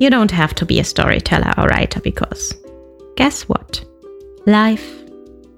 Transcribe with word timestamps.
You 0.00 0.10
don't 0.10 0.30
have 0.30 0.54
to 0.54 0.64
be 0.64 0.78
a 0.78 0.84
storyteller 0.84 1.52
or 1.58 1.66
writer 1.66 2.00
because 2.00 2.54
guess 3.16 3.48
what? 3.48 3.84
Life 4.46 5.02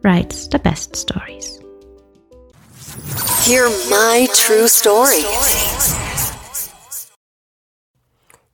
writes 0.03 0.49
the 0.49 0.59
best 0.59 0.97
stories. 0.97 1.59
Hear 3.45 3.69
my 3.91 4.27
true 4.35 4.67
story. 4.67 5.25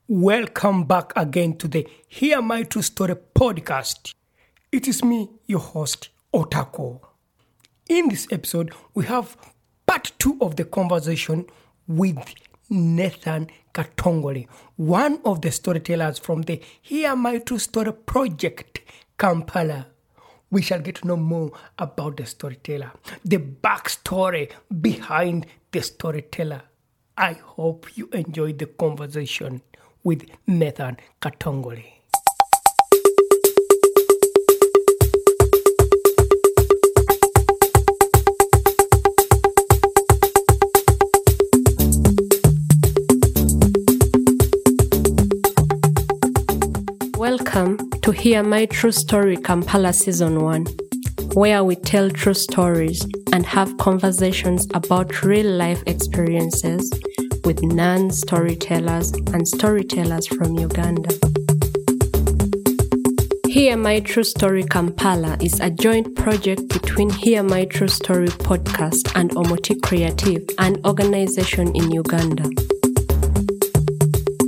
Welcome 0.09 0.83
back 0.83 1.13
again 1.15 1.57
to 1.59 1.69
the 1.69 1.87
Hear 2.09 2.41
My 2.41 2.63
True 2.63 2.81
Story 2.81 3.15
podcast. 3.33 4.13
It 4.73 4.89
is 4.89 5.05
me, 5.05 5.29
your 5.45 5.61
host, 5.61 6.09
Otako. 6.33 6.99
In 7.87 8.09
this 8.09 8.27
episode, 8.29 8.73
we 8.93 9.05
have 9.05 9.37
part 9.85 10.11
two 10.19 10.37
of 10.41 10.57
the 10.57 10.65
conversation 10.65 11.45
with 11.87 12.35
Nathan 12.69 13.47
Katongole, 13.77 14.47
one 14.75 15.19
of 15.23 15.43
the 15.43 15.51
storytellers 15.51 16.17
from 16.17 16.41
the 16.41 16.59
Hear 16.81 17.15
My 17.15 17.37
True 17.37 17.59
Story 17.59 17.93
project, 17.93 18.79
Kampala. 19.19 19.85
We 20.49 20.63
shall 20.63 20.79
get 20.79 20.95
to 20.95 21.07
know 21.07 21.15
more 21.15 21.51
about 21.77 22.17
the 22.17 22.25
storyteller, 22.25 22.91
the 23.23 23.37
backstory 23.37 24.49
behind 24.81 25.45
the 25.71 25.83
storyteller. 25.83 26.63
I 27.15 27.33
hope 27.33 27.95
you 27.95 28.09
enjoyed 28.13 28.57
the 28.57 28.65
conversation 28.65 29.61
with 30.03 30.25
Nathan 30.47 30.97
Katongole. 31.21 31.96
Welcome 47.57 47.89
to 48.01 48.11
Hear 48.11 48.43
My 48.43 48.67
True 48.67 48.91
Story 48.91 49.35
Kampala 49.35 49.91
Season 49.91 50.41
1, 50.43 50.65
where 51.33 51.63
we 51.63 51.75
tell 51.75 52.11
true 52.11 52.35
stories 52.35 53.03
and 53.33 53.47
have 53.47 53.75
conversations 53.79 54.67
about 54.75 55.23
real 55.23 55.47
life 55.53 55.81
experiences 55.87 56.87
with 57.45 57.63
non 57.63 58.11
storytellers 58.11 59.11
and 59.33 59.47
storytellers 59.47 60.27
from 60.27 60.53
Uganda. 60.59 61.09
Hear 63.47 63.75
My 63.75 64.01
True 64.01 64.23
Story 64.23 64.63
Kampala 64.63 65.35
is 65.41 65.59
a 65.59 65.71
joint 65.71 66.15
project 66.15 66.69
between 66.69 67.09
Hear 67.09 67.41
My 67.41 67.65
True 67.65 67.87
Story 67.87 68.27
podcast 68.27 69.11
and 69.15 69.31
Omuti 69.31 69.75
Kreativ, 69.79 70.53
an 70.59 70.79
organization 70.85 71.75
in 71.75 71.89
Uganda. 71.89 72.76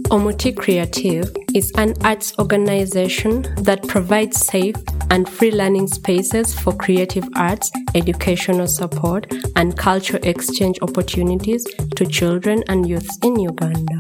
Omuti 0.10 0.52
Kreativ 0.52 1.38
is 1.54 1.72
an 1.78 1.94
arts 2.04 2.34
organization 2.40 3.44
that 3.64 3.88
provides 3.88 4.44
safe 4.44 4.76
and 5.12 5.30
free 5.30 5.52
learning 5.52 5.86
spaces 5.86 6.52
for 6.60 6.76
creative 6.76 7.30
arts, 7.36 7.72
educational 7.94 8.66
support, 8.66 9.32
and 9.56 9.78
cultural 9.78 10.20
exchange 10.26 10.80
opportunities 10.82 11.64
to 11.96 12.08
children 12.08 12.64
and 12.70 12.90
youths 12.90 13.20
in 13.22 13.40
Uganda. 13.40 14.00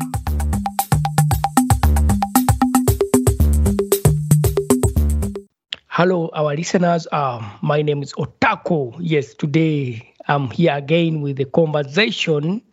Hello, 5.90 6.32
our 6.34 6.56
listeners. 6.56 7.08
Um, 7.12 7.52
my 7.62 7.84
name 7.84 8.02
is 8.02 8.14
Otako. 8.14 8.96
Yes, 9.00 9.36
today 9.36 10.16
I'm 10.28 10.50
here 10.50 10.74
again 10.74 11.22
with 11.22 11.40
a 11.40 11.46
conversation 11.46 12.64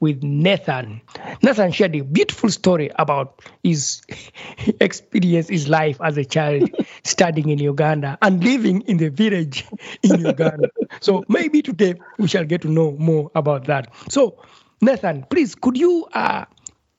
with 0.00 0.22
Nathan. 0.22 1.00
Nathan 1.42 1.72
shared 1.72 1.94
a 1.96 2.00
beautiful 2.00 2.50
story 2.50 2.90
about 2.96 3.42
his 3.62 4.02
experience, 4.80 5.48
his 5.48 5.68
life 5.68 5.98
as 6.02 6.16
a 6.16 6.24
child 6.24 6.70
studying 7.04 7.48
in 7.48 7.58
Uganda 7.58 8.18
and 8.20 8.42
living 8.42 8.82
in 8.82 8.98
the 8.98 9.10
village 9.10 9.64
in 10.02 10.20
Uganda. 10.20 10.68
so 11.00 11.24
maybe 11.28 11.62
today 11.62 11.94
we 12.18 12.28
shall 12.28 12.44
get 12.44 12.62
to 12.62 12.68
know 12.68 12.92
more 12.92 13.30
about 13.34 13.66
that. 13.66 13.92
So, 14.08 14.42
Nathan, 14.80 15.24
please, 15.30 15.54
could 15.54 15.76
you 15.76 16.06
uh, 16.12 16.44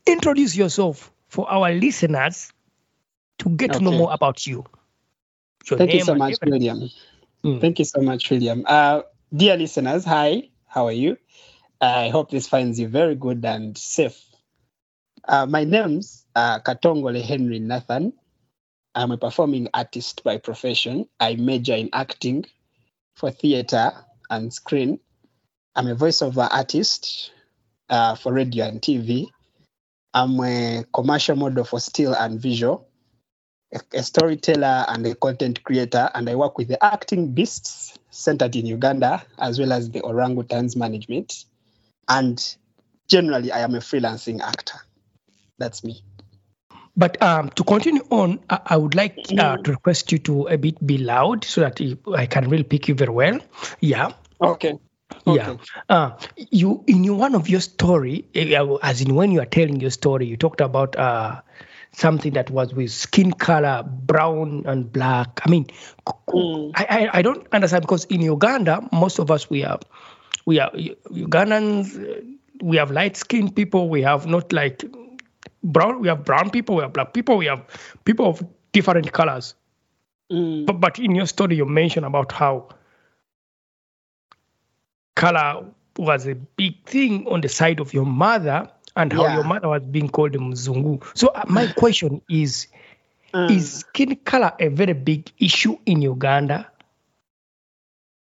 introduce 0.05 0.55
yourself 0.55 1.11
for 1.27 1.49
our 1.49 1.71
listeners 1.71 2.51
to 3.39 3.49
get 3.49 3.73
to 3.73 3.79
know 3.81 3.91
more 3.91 4.13
about 4.13 4.47
you? 4.47 4.65
Your 5.69 5.77
Thank 5.77 5.93
you 5.93 5.99
so 6.01 6.15
much, 6.15 6.35
everything. 6.41 6.51
William. 6.51 6.89
Mm. 7.43 7.61
Thank 7.61 7.79
you 7.79 7.85
so 7.85 8.01
much, 8.01 8.29
William. 8.29 8.63
Uh, 8.65 9.01
dear 9.35 9.57
listeners, 9.57 10.05
hi, 10.05 10.49
how 10.67 10.85
are 10.87 10.91
you? 10.91 11.17
I 11.81 12.09
hope 12.09 12.31
this 12.31 12.47
finds 12.47 12.79
you 12.79 12.87
very 12.87 13.15
good 13.15 13.43
and 13.45 13.77
safe. 13.77 14.21
Uh, 15.27 15.45
my 15.45 15.63
name's 15.63 16.25
uh, 16.35 16.59
Katongole 16.59 17.21
Henry 17.21 17.59
Nathan. 17.59 18.13
I'm 18.93 19.11
a 19.11 19.17
performing 19.17 19.67
artist 19.73 20.23
by 20.23 20.37
profession. 20.37 21.07
I 21.19 21.35
major 21.35 21.75
in 21.75 21.89
acting 21.91 22.45
for 23.15 23.31
theater 23.31 23.91
and 24.29 24.53
screen. 24.53 24.99
I'm 25.75 25.87
a 25.87 25.95
voiceover 25.95 26.47
artist 26.49 27.31
uh, 27.89 28.15
for 28.15 28.33
radio 28.33 28.65
and 28.65 28.81
TV. 28.81 29.27
I'm 30.13 30.39
a 30.39 30.85
commercial 30.93 31.35
model 31.35 31.65
for 31.65 31.79
still 31.79 32.13
and 32.13 32.39
visual 32.39 32.87
a, 33.73 33.79
a 33.93 34.03
storyteller 34.03 34.85
and 34.87 35.05
a 35.05 35.15
content 35.15 35.63
creator, 35.63 36.09
and 36.13 36.29
I 36.29 36.35
work 36.35 36.57
with 36.57 36.67
the 36.69 36.83
Acting 36.83 37.33
Beasts 37.33 37.97
centered 38.09 38.55
in 38.55 38.65
Uganda, 38.65 39.23
as 39.37 39.59
well 39.59 39.73
as 39.73 39.89
the 39.89 40.01
Orangutans 40.01 40.75
Management. 40.75 41.45
And 42.07 42.55
generally, 43.07 43.51
I 43.51 43.59
am 43.59 43.75
a 43.75 43.79
freelancing 43.79 44.41
actor. 44.41 44.77
That's 45.57 45.83
me. 45.83 46.03
But 46.97 47.21
um, 47.21 47.49
to 47.51 47.63
continue 47.63 48.05
on, 48.09 48.39
I, 48.49 48.59
I 48.67 48.77
would 48.77 48.95
like 48.95 49.17
uh, 49.37 49.57
to 49.57 49.71
request 49.71 50.11
you 50.11 50.17
to 50.19 50.47
a 50.47 50.57
bit 50.57 50.85
be 50.85 50.97
loud 50.97 51.43
so 51.43 51.61
that 51.61 51.81
I 52.15 52.25
can 52.25 52.49
really 52.49 52.63
pick 52.63 52.87
you 52.87 52.95
very 52.95 53.11
well. 53.11 53.39
Yeah. 53.81 54.13
Okay. 54.41 54.79
Yeah. 55.27 55.57
Uh, 55.89 56.11
you 56.37 56.83
in 56.87 57.03
your, 57.03 57.15
one 57.15 57.35
of 57.35 57.49
your 57.49 57.59
story, 57.59 58.25
eh, 58.33 58.55
uh, 58.55 58.75
as 58.81 59.01
in 59.01 59.15
when 59.15 59.31
you 59.31 59.41
are 59.41 59.45
telling 59.45 59.79
your 59.79 59.91
story, 59.91 60.25
you 60.25 60.37
talked 60.37 60.61
about 60.61 60.95
uh, 60.95 61.41
something 61.91 62.33
that 62.33 62.49
was 62.49 62.73
with 62.73 62.91
skin 62.91 63.31
color, 63.31 63.83
brown 63.83 64.63
and 64.65 64.91
black. 64.91 65.41
I 65.45 65.49
mean, 65.49 65.67
I 66.75 67.09
I 67.13 67.21
don't 67.21 67.45
understand 67.51 67.81
because 67.81 68.05
in 68.05 68.21
Uganda, 68.21 68.87
most 68.91 69.19
of 69.19 69.31
us 69.31 69.49
we 69.49 69.63
are 69.63 69.79
we 70.45 70.59
are 70.59 70.71
Ugandans. 70.71 71.97
We 72.61 72.77
have 72.77 72.91
light 72.91 73.17
skinned 73.17 73.55
people. 73.55 73.89
We 73.89 74.01
have 74.03 74.25
not 74.27 74.51
like 74.53 74.83
brown. 75.63 76.01
We 76.01 76.07
have 76.07 76.23
brown 76.23 76.49
people. 76.51 76.75
We 76.75 76.83
have 76.83 76.93
black 76.93 77.13
people. 77.13 77.37
We 77.37 77.47
have 77.47 77.65
people 78.05 78.27
of 78.27 78.43
different 78.71 79.11
colors. 79.11 79.55
Mm. 80.31 80.65
But, 80.65 80.79
but 80.79 80.99
in 80.99 81.15
your 81.15 81.25
story, 81.27 81.55
you 81.55 81.65
mentioned 81.65 82.05
about 82.05 82.31
how 82.31 82.69
color 85.15 85.65
was 85.97 86.27
a 86.27 86.35
big 86.35 86.83
thing 86.85 87.25
on 87.27 87.41
the 87.41 87.49
side 87.49 87.79
of 87.79 87.93
your 87.93 88.05
mother 88.05 88.69
and 88.95 89.11
how 89.13 89.23
Yeah. 89.23 89.35
your 89.35 89.43
mother 89.43 89.67
was 89.69 89.83
being 89.83 90.09
called 90.09 90.33
Mzungu. 90.33 91.03
So 91.17 91.27
uh, 91.29 91.43
my 91.47 91.67
question 91.77 92.21
is, 92.29 92.67
Mm. 93.33 93.51
is 93.51 93.79
skin 93.79 94.15
color 94.23 94.53
a 94.61 94.69
very 94.69 94.93
big 94.93 95.29
issue 95.39 95.77
in 95.85 96.01
Uganda? 96.01 96.71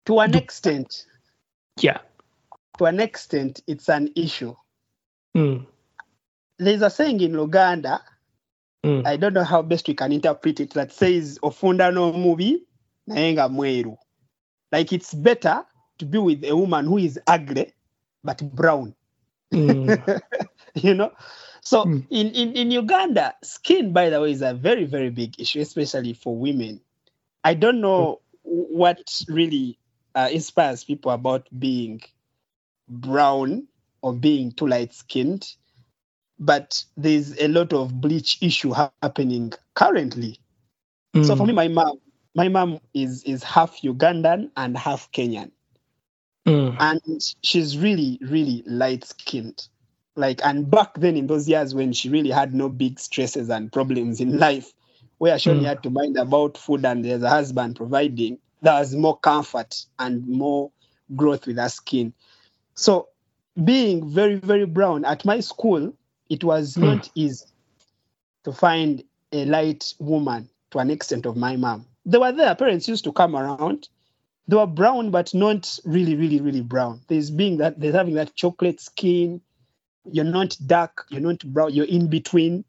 to 0.06 0.18
an 0.20 0.34
extent, 0.34 1.04
Yeah. 1.80 1.98
To 2.80 2.86
an 2.86 3.00
extent, 3.00 3.62
it's 3.66 3.88
an 3.88 4.10
issue. 4.16 4.56
Mm. 5.36 5.66
There's 6.58 6.82
a 6.82 6.90
saying 6.90 7.20
in 7.20 7.34
Uganda 7.34 8.02
Mm. 8.84 9.06
I 9.06 9.16
don't 9.16 9.34
know 9.34 9.44
how 9.44 9.62
best 9.62 9.88
we 9.88 9.94
can 9.94 10.12
interpret 10.12 10.60
it 10.60 10.70
that 10.70 10.92
says 10.92 11.38
ofunda 11.42 11.92
no 11.92 12.12
mubi 12.12 12.62
nayenga 13.08 13.48
mweru. 13.48 13.98
Like 14.72 14.92
it's 14.92 15.12
better 15.12 15.64
to 15.98 16.06
be 16.06 16.18
with 16.18 16.44
a 16.44 16.56
woman 16.56 16.86
who 16.86 16.98
is 16.98 17.20
ugly 17.26 17.74
but 18.24 18.40
brown. 18.54 18.94
Mm. 19.52 20.20
you 20.74 20.94
know? 20.94 21.12
So 21.60 21.84
Mm. 21.84 22.06
in, 22.10 22.28
in, 22.28 22.52
in 22.54 22.70
Uganda, 22.70 23.34
skin, 23.44 23.92
by 23.92 24.08
the 24.08 24.20
way, 24.20 24.30
is 24.32 24.40
a 24.40 24.54
very, 24.54 24.86
very 24.86 25.10
big 25.10 25.38
issue, 25.38 25.60
especially 25.60 26.14
for 26.14 26.34
women. 26.34 26.80
I 27.44 27.52
don't 27.52 27.82
know 27.82 28.20
what 28.42 29.22
really 29.28 29.78
uh, 30.14 30.30
inspires 30.32 30.84
people 30.84 31.12
about 31.12 31.48
being 31.58 32.00
brown 32.90 33.68
or 34.02 34.14
being 34.14 34.52
too 34.52 34.68
light 34.68 34.94
skinned, 34.94 35.46
but 36.38 36.84
there's 36.96 37.38
a 37.40 37.48
lot 37.48 37.72
of 37.72 38.00
bleach 38.00 38.38
issue 38.42 38.72
ha- 38.72 38.92
happening 39.02 39.52
currently. 39.74 40.38
So 41.20 41.36
for 41.36 41.44
Mm. 41.44 41.46
me, 41.46 41.52
my 41.52 41.68
mom, 41.68 41.98
my 42.34 42.48
mom 42.48 42.80
is 42.94 43.24
is 43.24 43.42
half 43.44 43.80
Ugandan 43.82 44.50
and 44.56 44.76
half 44.78 45.10
Kenyan 45.12 45.52
Mm. 46.46 46.78
and 46.78 47.00
she's 47.42 47.78
really 47.78 48.18
really 48.22 48.62
light 48.66 49.04
skinned 49.04 49.68
like 50.16 50.40
and 50.44 50.70
back 50.70 50.94
then 50.96 51.16
in 51.16 51.26
those 51.26 51.48
years 51.48 51.74
when 51.74 51.92
she 51.92 52.08
really 52.10 52.30
had 52.30 52.54
no 52.54 52.68
big 52.68 52.98
stresses 52.98 53.50
and 53.50 53.72
problems 53.72 54.20
in 54.20 54.38
life 54.38 54.72
where 55.18 55.38
she 55.38 55.50
only 55.50 55.64
Mm. 55.64 55.66
had 55.66 55.82
to 55.82 55.90
mind 55.90 56.16
about 56.18 56.58
food 56.58 56.84
and 56.84 57.04
there's 57.04 57.22
a 57.22 57.30
husband 57.30 57.76
providing 57.76 58.38
there 58.62 58.74
was 58.74 58.94
more 58.94 59.18
comfort 59.18 59.74
and 59.98 60.26
more 60.26 60.70
growth 61.16 61.46
with 61.46 61.58
her 61.58 61.68
skin 61.68 62.12
so 62.80 63.08
being 63.64 64.08
very 64.10 64.36
very 64.36 64.66
brown 64.66 65.04
at 65.04 65.24
my 65.24 65.40
school 65.40 65.92
it 66.28 66.42
was 66.44 66.76
Mm. 66.76 66.82
not 66.82 67.10
easy 67.14 67.44
to 68.44 68.52
find 68.52 69.04
a 69.32 69.44
light 69.44 69.92
woman 69.98 70.48
to 70.70 70.78
an 70.78 70.90
extent 70.90 71.26
of 71.26 71.36
my 71.36 71.56
mom 71.56 71.86
they 72.06 72.18
were 72.18 72.32
there 72.32 72.54
parents 72.54 72.88
used 72.88 73.04
to 73.04 73.12
come 73.12 73.36
around 73.36 73.88
they 74.48 74.56
were 74.56 74.66
brown, 74.66 75.12
but 75.12 75.32
not 75.32 75.78
really, 75.84 76.16
really, 76.16 76.40
really 76.40 76.62
brown. 76.62 77.02
There's 77.06 77.30
being 77.30 77.58
that 77.58 77.78
there's 77.78 77.94
having 77.94 78.14
that 78.14 78.34
chocolate 78.34 78.80
skin. 78.80 79.40
You're 80.10 80.24
not 80.24 80.56
dark, 80.66 81.06
you're 81.08 81.20
not 81.20 81.38
brown, 81.44 81.72
you're 81.72 81.86
in 81.86 82.08
between. 82.08 82.64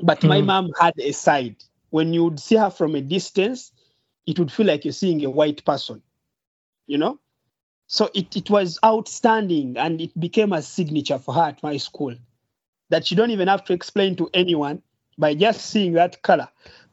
But 0.00 0.22
my 0.22 0.42
Mm. 0.42 0.46
mom 0.46 0.70
had 0.78 0.92
a 0.98 1.12
side. 1.12 1.56
When 1.88 2.12
you 2.12 2.24
would 2.24 2.40
see 2.40 2.56
her 2.56 2.68
from 2.68 2.94
a 2.94 3.00
distance, 3.00 3.72
it 4.26 4.38
would 4.38 4.52
feel 4.52 4.66
like 4.66 4.84
you're 4.84 4.92
seeing 4.92 5.24
a 5.24 5.30
white 5.30 5.64
person, 5.64 6.02
you 6.86 6.98
know? 6.98 7.18
So 7.92 8.10
it, 8.14 8.34
it 8.36 8.50
was 8.50 8.80
outstanding 8.86 9.76
and 9.78 10.00
it 10.00 10.18
became 10.18 10.54
a 10.54 10.62
signature 10.62 11.18
for 11.18 11.34
her 11.34 11.42
at 11.42 11.62
my 11.62 11.76
school 11.76 12.16
that 12.90 13.10
you 13.10 13.18
don't 13.18 13.30
even 13.32 13.48
have 13.48 13.64
to 13.66 13.74
explain 13.74 14.16
to 14.16 14.30
anyone 14.34 14.82
by 15.18 15.34
just 15.34 15.66
seeing 15.66 15.94
that 15.94 16.22
color 16.22 16.48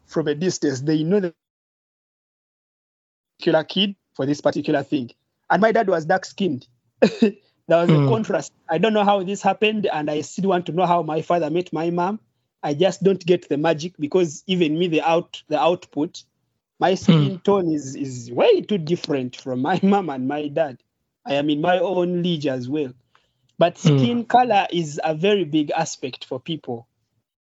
from 0.08 0.28
a 0.28 0.36
distance. 0.36 0.82
They 0.82 1.04
know 1.04 1.22
the 1.22 1.34
particular 3.40 3.64
kid 3.66 3.96
for 4.16 4.26
this 4.26 4.42
particular 4.42 4.84
thing. 4.84 5.12
And 5.50 5.62
my 5.62 5.72
dad 5.72 5.88
was 5.90 6.06
dark 6.06 6.26
skinned. 6.26 6.68
there 7.22 7.34
was 7.70 7.92
Mm. 7.92 7.94
a 7.94 8.00
contrast. 8.02 8.52
I 8.70 8.80
don't 8.80 8.94
know 8.94 9.06
how 9.06 9.24
this 9.24 9.42
happened, 9.44 9.88
and 9.92 10.12
I 10.12 10.22
still 10.22 10.50
want 10.50 10.66
to 10.68 10.74
know 10.74 10.86
how 10.88 11.04
my 11.04 11.22
father 11.22 11.50
met 11.52 11.74
my 11.74 11.92
mom. 11.92 12.20
I 12.64 12.76
just 12.76 13.04
don't 13.04 13.26
get 13.26 13.50
the 13.50 13.58
magic 13.58 13.96
because 14.00 14.44
even 14.48 14.78
me, 14.80 14.88
the 14.90 15.02
out 15.02 15.44
the 15.50 15.60
output, 15.60 16.24
my 16.80 16.96
skin 16.96 17.40
tone 17.42 17.72
is 17.74 17.96
is 17.96 18.32
way 18.32 18.62
too 18.62 18.80
different 18.80 19.38
from 19.38 19.62
my 19.62 19.80
mom 19.84 20.10
and 20.10 20.28
my 20.28 20.50
dad. 20.50 20.80
I 21.30 21.36
am 21.36 21.50
in 21.52 21.62
my 21.62 21.80
own 21.80 22.24
league 22.24 22.48
as 22.48 22.70
well. 22.70 22.94
But 23.60 23.76
Mm. 23.78 24.00
skin 24.00 24.26
color 24.26 24.68
is 24.72 25.00
a 25.04 25.16
very 25.16 25.46
big 25.46 25.72
aspect 25.72 26.26
for 26.26 26.40
people 26.42 26.90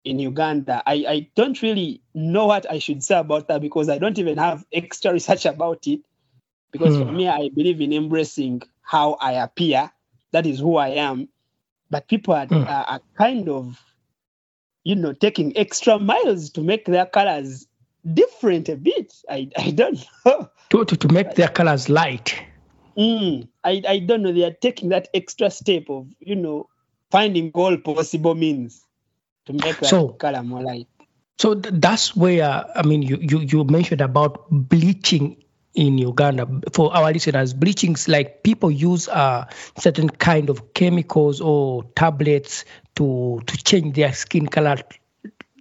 in 0.04 0.18
Uganda. 0.20 0.82
I, 0.86 0.94
I 1.08 1.30
don't 1.36 1.60
really 1.62 2.02
know 2.14 2.46
what 2.46 2.70
I 2.70 2.80
should 2.80 3.02
say 3.04 3.18
about 3.18 3.48
that 3.48 3.60
because 3.62 3.88
I 3.88 3.98
don't 3.98 4.18
even 4.18 4.38
have 4.38 4.64
extra 4.72 5.12
research 5.12 5.46
about 5.46 5.86
it. 5.88 6.00
Because 6.72 6.98
for 6.98 7.06
Mm. 7.06 7.16
me, 7.16 7.28
I 7.28 7.50
believe 7.54 7.80
in 7.80 7.92
embracing 7.92 8.62
how 8.82 9.14
I 9.14 9.34
appear. 9.34 9.90
That 10.32 10.46
is 10.46 10.60
who 10.60 10.76
I 10.76 10.90
am. 10.90 11.28
But 11.90 12.08
people 12.08 12.34
are, 12.34 12.46
Mm. 12.46 12.68
are, 12.68 12.84
are 12.84 13.00
kind 13.18 13.48
of, 13.48 13.80
you 14.84 14.96
know, 14.96 15.12
taking 15.14 15.56
extra 15.56 15.98
miles 15.98 16.50
to 16.52 16.62
make 16.62 16.86
their 16.86 17.06
colors 17.06 17.66
different 18.14 18.68
a 18.68 18.76
bit. 18.76 19.12
I, 19.28 19.50
I 19.58 19.70
don't 19.72 20.04
know. 20.26 20.50
To, 20.70 20.84
to, 20.84 20.96
to 20.96 21.08
make 21.12 21.34
their 21.36 21.48
colors 21.48 21.88
light. 21.88 22.45
Mm, 22.98 23.48
I, 23.62 23.82
I 23.86 23.98
don't 24.00 24.22
know. 24.22 24.32
They 24.32 24.44
are 24.44 24.52
taking 24.52 24.88
that 24.90 25.08
extra 25.12 25.50
step 25.50 25.84
of, 25.90 26.06
you 26.18 26.34
know, 26.36 26.68
finding 27.10 27.50
all 27.54 27.76
possible 27.76 28.34
means 28.34 28.82
to 29.46 29.52
make 29.52 29.78
that 29.80 29.86
So- 29.86 30.08
color 30.10 30.42
more 30.42 30.62
light. 30.62 30.88
So 31.38 31.54
th- 31.54 31.74
that's 31.78 32.16
where 32.16 32.64
I 32.74 32.82
mean 32.82 33.02
you, 33.02 33.18
you 33.20 33.40
you 33.40 33.64
mentioned 33.64 34.00
about 34.00 34.46
bleaching 34.50 35.44
in 35.74 35.98
Uganda. 35.98 36.48
For 36.72 36.90
our 36.96 37.12
listeners, 37.12 37.52
bleaching 37.52 37.92
is 37.92 38.08
like 38.08 38.42
people 38.42 38.70
use 38.70 39.06
uh, 39.08 39.44
certain 39.78 40.08
kind 40.08 40.48
of 40.48 40.72
chemicals 40.72 41.42
or 41.42 41.84
tablets 41.94 42.64
to 42.94 43.42
to 43.46 43.56
change 43.64 43.94
their 43.96 44.14
skin 44.14 44.46
color 44.46 44.76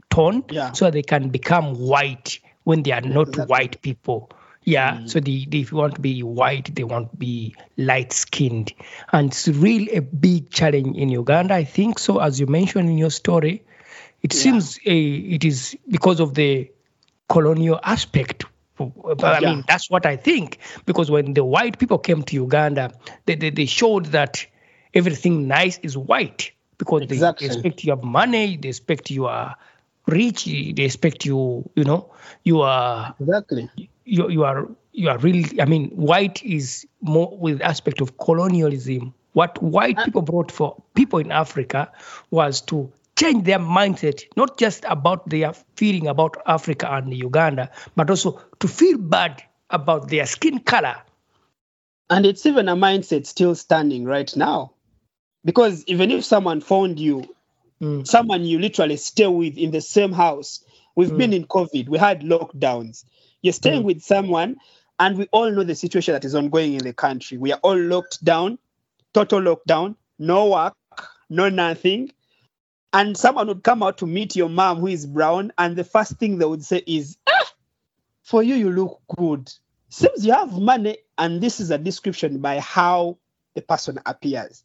tone 0.10 0.46
Yeah. 0.50 0.72
so 0.72 0.90
they 0.90 1.02
can 1.04 1.28
become 1.28 1.76
white 1.76 2.40
when 2.64 2.84
they 2.84 2.94
are 2.94 3.02
not 3.02 3.28
exactly. 3.28 3.52
white 3.52 3.82
people. 3.82 4.30
Yeah, 4.66 4.98
mm. 4.98 5.10
so 5.10 5.20
the, 5.20 5.46
the, 5.48 5.62
if 5.62 5.72
you 5.72 5.78
want 5.78 5.96
to 5.96 6.02
be 6.02 6.24
white, 6.24 6.74
they 6.76 6.84
want 6.84 7.12
to 7.12 7.18
be 7.18 7.56
light 7.78 8.12
skinned. 8.12 8.74
And 9.14 9.28
it's 9.30 9.48
really 9.48 9.92
a 9.96 10.02
big 10.02 10.50
challenge 10.50 10.98
in 10.98 11.10
Uganda, 11.10 11.54
I 11.54 11.64
think. 11.64 12.00
So, 12.00 12.20
as 12.20 12.40
you 12.40 12.48
mentioned 12.48 12.90
in 12.90 12.98
your 12.98 13.12
story, 13.12 13.64
it 14.24 14.34
seems 14.34 14.80
a, 14.86 14.98
it 15.36 15.46
is 15.46 15.78
because 15.90 16.20
of 16.20 16.34
the 16.34 16.72
colonial 17.30 17.80
aspect. 17.84 18.46
But 18.78 19.24
I 19.24 19.40
Yeah. 19.40 19.50
mean, 19.52 19.64
that's 19.68 19.90
what 19.90 20.06
I 20.06 20.18
think. 20.18 20.58
Because 20.86 21.12
when 21.12 21.34
the 21.34 21.44
white 21.46 21.78
people 21.80 22.00
came 22.00 22.24
to 22.24 22.36
Uganda, 22.36 22.92
they, 23.26 23.36
they, 23.36 23.52
they 23.52 23.66
showed 23.68 24.08
that 24.08 24.46
everything 24.94 25.48
nice 25.48 25.78
is 25.84 25.96
white 25.98 26.52
because 26.78 27.02
they- 27.02 27.16
Exactly. 27.16 27.48
they 27.48 27.54
expect 27.54 27.84
you 27.84 27.92
have 27.92 28.04
money, 28.04 28.58
they 28.58 28.70
expect 28.70 29.12
you 29.12 29.28
are 29.28 29.56
rich, 30.08 30.46
they 30.46 30.84
expect 30.84 31.26
you, 31.26 31.70
you 31.76 31.84
know, 31.84 32.12
you 32.44 32.62
are 32.62 33.16
Exactly. 33.20 33.70
you 34.06 34.30
you 34.30 34.44
are 34.44 34.68
you 34.94 35.10
are 35.10 35.18
really 35.18 35.60
i 35.62 35.66
mean 35.66 35.90
white 35.90 36.44
is 36.44 36.88
more 37.02 37.38
with 37.38 37.62
aspect 37.62 38.02
of 38.02 38.18
colonialism 38.18 39.14
what 39.34 39.62
white 39.62 39.96
ah. 39.98 40.06
people 40.06 40.22
brought 40.22 40.52
for 40.52 40.82
people 40.94 41.20
in 41.20 41.32
africa 41.32 41.92
was 42.32 42.62
to 42.62 42.92
change 43.18 43.44
their 43.46 43.60
mindset 43.60 44.24
not 44.38 44.58
just 44.58 44.86
about 44.88 45.28
their 45.30 45.54
feeling 45.76 46.08
about 46.08 46.38
africa 46.46 46.88
and 46.94 47.14
uganda 47.14 47.70
but 47.96 48.10
also 48.10 48.40
to 48.60 48.68
feel 48.68 48.98
bad 48.98 49.44
about 49.70 50.08
their 50.10 50.26
skin 50.26 50.60
color 50.60 50.96
And 52.10 52.26
it's 52.26 52.46
even 52.46 52.70
a 52.70 52.76
mindset 52.76 53.26
still 53.26 53.56
standing 53.56 54.06
right 54.06 54.36
now. 54.38 54.74
Because 55.44 55.84
even 55.88 56.12
if 56.12 56.24
someone 56.26 56.62
found 56.62 57.00
you, 57.00 57.35
Mm. 57.82 58.08
someone 58.08 58.46
you 58.46 58.60
literally 58.60 58.98
stay 58.98 59.28
with 59.28 59.58
in 59.58 59.72
the 59.72 59.82
same 59.82 60.14
house, 60.14 60.64
we've 60.96 61.16
been 61.16 61.34
in 61.34 61.46
COVID, 61.46 61.90
we 61.90 61.98
had 61.98 62.22
lockdowns. 62.22 63.04
You're 63.42 63.54
staying 63.54 63.84
with 63.84 64.02
someone, 64.02 64.56
and 64.98 65.18
we 65.18 65.28
all 65.32 65.52
know 65.52 65.64
the 65.64 65.76
situation 65.76 66.14
that 66.14 66.26
is 66.26 66.36
ongoing 66.36 66.74
in 66.74 66.84
the 66.84 66.94
country. 66.94 67.38
We 67.38 67.52
are 67.52 67.60
all 67.62 67.78
locked 67.78 68.24
down, 68.24 68.60
total 69.14 69.42
lockdown, 69.42 69.96
no 70.18 70.50
work, 70.52 70.76
no 71.30 71.50
nothing. 71.50 72.12
And 72.94 73.18
someone 73.18 73.48
would 73.48 73.64
come 73.64 73.84
out 73.84 73.98
to 74.00 74.08
meet 74.08 74.36
your 74.36 74.50
mom 74.50 74.80
who 74.80 74.88
is 74.88 75.06
brown, 75.06 75.52
and 75.58 75.76
the 75.76 75.84
first 75.84 76.14
thing 76.18 76.38
they 76.38 76.46
would 76.46 76.64
say 76.64 76.82
is, 76.88 77.18
ah, 77.28 77.52
for 78.24 78.42
you, 78.42 78.56
you 78.56 78.72
look 78.72 79.02
good. 79.16 79.52
Seems 79.90 80.26
you 80.26 80.34
have 80.34 80.54
money, 80.54 80.98
and 81.18 81.42
this 81.42 81.60
is 81.60 81.72
a 81.72 81.78
description 81.78 82.40
by 82.40 82.60
how 82.60 83.18
the 83.54 83.62
person 83.62 84.00
appears. 84.06 84.64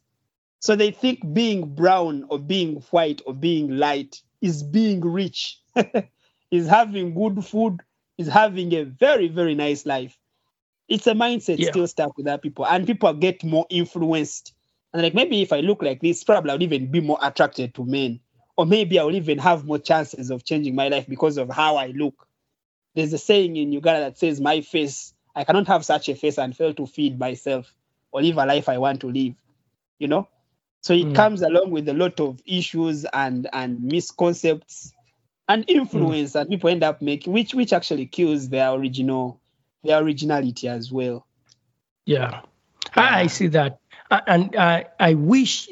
So 0.61 0.75
they 0.75 0.91
think 0.91 1.33
being 1.33 1.73
brown 1.75 2.25
or 2.29 2.39
being 2.39 2.77
white 2.91 3.21
or 3.25 3.33
being 3.33 3.77
light 3.77 4.21
is 4.41 4.63
being 4.63 5.01
rich, 5.01 5.59
is 6.51 6.67
having 6.67 7.15
good 7.15 7.43
food, 7.43 7.81
is 8.19 8.27
having 8.27 8.73
a 8.75 8.83
very, 8.83 9.27
very 9.27 9.55
nice 9.55 9.87
life. 9.87 10.17
It's 10.87 11.07
a 11.07 11.13
mindset 11.13 11.59
Yeah. 11.59 11.71
still 11.71 11.87
stuck 11.87 12.15
with 12.17 12.27
that 12.27 12.43
people, 12.43 12.65
and 12.67 12.85
people 12.87 13.13
get 13.13 13.43
more 13.43 13.65
influenced. 13.71 14.53
And 14.93 15.01
like 15.01 15.15
maybe 15.15 15.41
if 15.41 15.51
I 15.53 15.61
look 15.61 15.81
like 15.81 16.01
this, 16.01 16.23
probably 16.23 16.51
I'll 16.51 16.61
even 16.63 16.91
be 16.91 17.01
more 17.01 17.19
attracted 17.23 17.73
to 17.75 17.85
men, 17.85 18.19
or 18.57 18.65
maybe 18.67 18.99
I 18.99 19.03
will 19.03 19.15
even 19.15 19.39
have 19.39 19.65
more 19.65 19.79
chances 19.79 20.29
of 20.29 20.43
changing 20.45 20.75
my 20.75 20.89
life 20.89 21.07
because 21.07 21.37
of 21.37 21.49
how 21.49 21.77
I 21.77 21.87
look. 21.87 22.27
There's 22.95 23.13
a 23.13 23.17
saying 23.17 23.55
in 23.57 23.71
Uganda 23.73 24.01
that 24.01 24.17
says, 24.19 24.41
"My 24.41 24.61
face, 24.61 25.13
I 25.35 25.43
cannot 25.45 25.67
have 25.67 25.85
such 25.85 26.09
a 26.09 26.15
face 26.15 26.37
and 26.39 26.55
fail 26.55 26.73
to 26.75 26.85
feed 26.87 27.19
myself 27.19 27.73
or 28.11 28.21
live 28.21 28.37
a 28.37 28.45
life 28.45 28.69
I 28.69 28.77
want 28.79 29.01
to 29.01 29.07
live." 29.11 29.35
You 29.99 30.07
know, 30.09 30.27
so 30.81 30.93
it 30.93 31.11
Mm. 31.11 31.15
comes 31.15 31.41
along 31.41 31.71
with 31.71 31.87
a 31.89 31.93
lot 31.93 32.19
of 32.19 32.41
issues 32.45 33.05
and 33.05 33.47
and 33.53 33.83
misconcepts 33.83 34.93
and 35.47 35.65
influence 35.69 36.33
that 36.33 36.49
people 36.49 36.69
end 36.69 36.83
up 36.83 37.01
making, 37.01 37.33
which 37.33 37.53
which 37.53 37.73
actually 37.73 38.07
kills 38.07 38.49
their 38.49 38.71
original 38.71 39.41
their 39.83 40.01
originality 40.03 40.67
as 40.67 40.91
well. 40.91 41.27
Yeah, 42.05 42.41
I, 42.95 43.21
I 43.21 43.27
see 43.27 43.47
that, 43.47 43.79
and 44.27 44.55
I 44.55 44.87
I 44.99 45.13
wish 45.15 45.69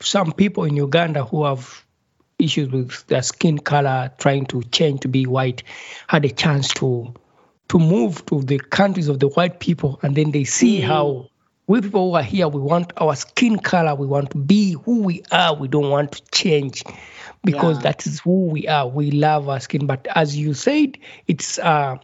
some 0.00 0.32
people 0.32 0.64
in 0.64 0.76
Uganda 0.76 1.24
who 1.24 1.44
have 1.44 1.84
issues 2.38 2.70
with 2.70 3.06
their 3.08 3.22
skin 3.22 3.58
color, 3.58 4.12
trying 4.18 4.46
to 4.46 4.62
change 4.64 5.00
to 5.00 5.08
be 5.08 5.26
white, 5.26 5.62
had 6.08 6.24
a 6.24 6.30
chance 6.30 6.68
to 6.74 7.14
to 7.68 7.78
move 7.78 8.24
to 8.26 8.42
the 8.42 8.58
countries 8.58 9.08
of 9.08 9.18
the 9.18 9.28
white 9.28 9.60
people, 9.60 9.98
and 10.02 10.14
then 10.16 10.30
they 10.30 10.44
see 10.44 10.80
how 10.80 11.28
we 11.66 11.80
people 11.80 12.10
who 12.10 12.16
are 12.16 12.22
here, 12.22 12.48
we 12.48 12.60
want 12.60 12.92
our 12.98 13.16
skin 13.16 13.58
color, 13.58 13.94
we 13.94 14.06
want 14.06 14.30
to 14.30 14.38
be 14.38 14.72
who 14.72 15.02
we 15.02 15.22
are, 15.32 15.54
we 15.54 15.66
don't 15.68 15.90
want 15.90 16.12
to 16.12 16.22
change 16.30 16.84
because 17.44 17.78
Yeah. 17.78 17.82
that 17.82 18.06
is 18.06 18.20
who 18.20 18.46
we 18.46 18.68
are. 18.68 18.86
We 18.88 19.10
love 19.10 19.48
our 19.48 19.60
skin, 19.60 19.86
but 19.86 20.06
as 20.14 20.36
you 20.36 20.54
said, 20.54 20.96
it's 21.26 21.58
uh, 21.58 21.96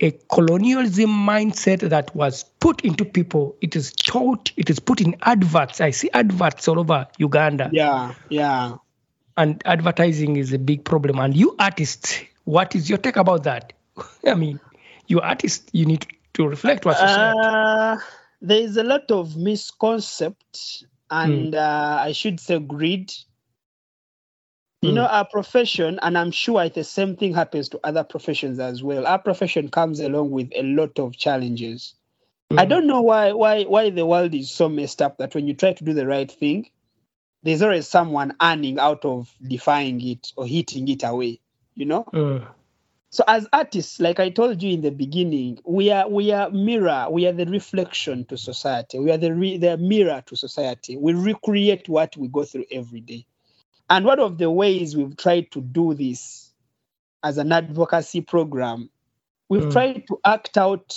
a 0.00 0.10
colonialism 0.30 1.08
mindset 1.10 1.88
that 1.88 2.14
was 2.14 2.44
put 2.60 2.82
into 2.82 3.04
people. 3.04 3.56
It 3.60 3.74
is 3.76 3.92
taught, 3.92 4.52
it 4.56 4.68
is 4.70 4.78
put 4.80 5.00
in 5.00 5.16
adverts. 5.22 5.80
I 5.80 5.90
see 5.90 6.10
adverts 6.12 6.68
all 6.68 6.78
over 6.78 7.06
Uganda 7.18 7.70
Yeah, 7.72 8.14
yeah. 8.28 8.76
and 9.36 9.62
advertising 9.64 10.36
is 10.36 10.52
a 10.52 10.58
big 10.58 10.84
problem. 10.84 11.18
And 11.18 11.34
you 11.36 11.56
artists, 11.58 12.20
what 12.44 12.74
is 12.74 12.88
your 12.88 12.98
take 12.98 13.16
about 13.16 13.44
that? 13.44 13.72
I 14.26 14.34
mean, 14.34 14.60
you 15.06 15.20
artists, 15.20 15.68
you 15.72 15.86
need 15.86 16.06
to 16.34 16.46
reflect 16.46 16.84
what 16.84 16.96
society. 16.98 17.38
Uh, 17.42 17.96
there 18.40 18.60
is 18.60 18.76
a 18.76 18.84
lot 18.84 19.10
of 19.10 19.30
misconcept 19.36 20.84
and 21.10 21.54
uh, 21.54 21.98
I 22.00 22.12
should 22.12 22.40
say 22.40 22.58
greed. 22.60 23.12
You 24.82 24.92
Mm. 24.92 24.94
know, 24.96 25.06
our 25.06 25.26
profession, 25.26 25.98
and 26.02 26.16
I'm 26.18 26.30
sure 26.30 26.68
the 26.68 26.84
same 26.84 27.16
thing 27.16 27.34
happens 27.34 27.68
to 27.70 27.80
other 27.84 28.04
professions 28.04 28.58
as 28.60 28.82
well. 28.82 29.06
Our 29.06 29.18
profession 29.18 29.68
comes 29.70 30.00
along 30.00 30.30
with 30.30 30.52
a 30.56 30.62
lot 30.62 30.98
of 30.98 31.16
challenges. 31.16 31.94
I 32.56 32.64
don't 32.66 32.86
know 32.86 33.02
why 33.02 33.32
why 33.32 33.64
why 33.64 33.90
the 33.90 34.06
world 34.06 34.34
is 34.34 34.50
so 34.50 34.68
messed 34.68 35.02
up 35.02 35.18
that 35.18 35.34
when 35.34 35.48
you 35.48 35.54
try 35.54 35.72
to 35.74 35.84
do 35.84 35.94
the 35.94 36.06
right 36.06 36.30
thing, 36.30 36.70
there's 37.42 37.62
always 37.62 37.88
someone 37.88 38.36
earning 38.42 38.78
out 38.78 39.04
of 39.04 39.34
defying 39.46 40.00
it 40.06 40.32
or 40.36 40.46
hitting 40.46 40.88
it 40.88 41.04
away. 41.04 41.40
You 41.76 41.86
know. 41.86 42.14
Mm. 42.14 42.46
So 43.10 43.24
as 43.28 43.48
artists, 43.52 44.00
like 44.00 44.20
I 44.20 44.30
told 44.30 44.62
you 44.62 44.72
in 44.74 44.82
the 44.82 44.92
beginning, 44.92 45.60
we 45.64 45.90
are 45.90 46.08
we 46.08 46.32
are 46.32 46.50
mirror, 46.50 47.08
we 47.10 47.26
are 47.26 47.32
the 47.32 47.46
reflection 47.46 48.24
to 48.26 48.38
society. 48.38 49.00
We 49.00 49.10
are 49.12 49.18
the 49.18 49.34
re, 49.34 49.58
the 49.58 49.78
mirror 49.78 50.22
to 50.26 50.36
society. 50.36 50.96
We 50.96 51.14
recreate 51.14 51.88
what 51.88 52.16
we 52.16 52.28
go 52.28 52.44
through 52.44 52.66
every 52.72 53.00
day. 53.00 53.26
And 53.90 54.04
one 54.04 54.20
of 54.20 54.38
the 54.38 54.50
ways 54.50 54.96
we've 54.96 55.16
tried 55.16 55.50
to 55.52 55.60
do 55.62 55.94
this 55.94 56.52
as 57.24 57.38
an 57.38 57.52
advocacy 57.52 58.22
program, 58.22 58.90
we've 59.48 59.68
Mm. 59.68 59.72
tried 59.72 60.06
to 60.08 60.20
act 60.24 60.58
out, 60.58 60.96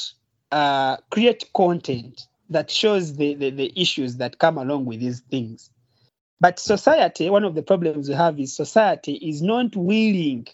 uh, 0.51 0.97
create 1.11 1.51
content 1.55 2.27
that 2.49 2.71
shows 2.71 3.15
the, 3.15 3.35
the, 3.35 3.49
the 3.51 3.81
issues 3.81 4.17
that 4.17 4.39
come 4.39 4.57
along 4.57 4.85
with 4.85 4.99
these 5.01 5.21
things. 5.21 5.71
But 6.41 6.59
society, 6.59 7.29
one 7.29 7.45
of 7.45 7.55
the 7.55 7.63
problems 7.63 8.09
we 8.09 8.15
have 8.15 8.39
is 8.39 8.55
society 8.55 9.13
is 9.15 9.41
not 9.41 9.75
willing 9.75 10.47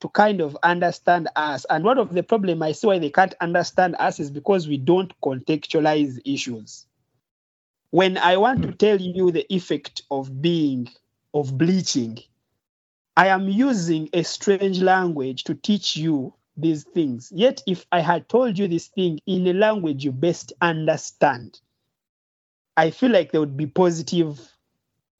to 0.00 0.08
kind 0.08 0.40
of 0.40 0.56
understand 0.62 1.28
us. 1.36 1.66
And 1.68 1.84
one 1.84 1.98
of 1.98 2.12
the 2.12 2.22
problem 2.22 2.62
I 2.62 2.72
see 2.72 2.86
why 2.86 2.98
they 2.98 3.10
can't 3.10 3.34
understand 3.40 3.96
us 3.98 4.18
is 4.18 4.30
because 4.30 4.66
we 4.66 4.76
don't 4.76 5.12
contextualize 5.20 6.18
issues. 6.24 6.86
When 7.90 8.18
I 8.18 8.36
want 8.36 8.62
to 8.62 8.72
tell 8.72 9.00
you 9.00 9.30
the 9.30 9.52
effect 9.52 10.02
of 10.10 10.40
being, 10.40 10.88
of 11.34 11.56
bleaching, 11.56 12.18
I 13.16 13.28
am 13.28 13.48
using 13.48 14.08
a 14.12 14.22
strange 14.22 14.80
language 14.80 15.44
to 15.44 15.54
teach 15.54 15.96
you 15.96 16.34
these 16.56 16.84
things. 16.84 17.32
Yet, 17.34 17.62
if 17.66 17.84
I 17.92 18.00
had 18.00 18.28
told 18.28 18.58
you 18.58 18.68
this 18.68 18.88
thing 18.88 19.20
in 19.26 19.46
a 19.46 19.52
language 19.52 20.04
you 20.04 20.12
best 20.12 20.52
understand, 20.60 21.60
I 22.76 22.90
feel 22.90 23.10
like 23.10 23.32
there 23.32 23.40
would 23.40 23.56
be 23.56 23.66
positive 23.66 24.40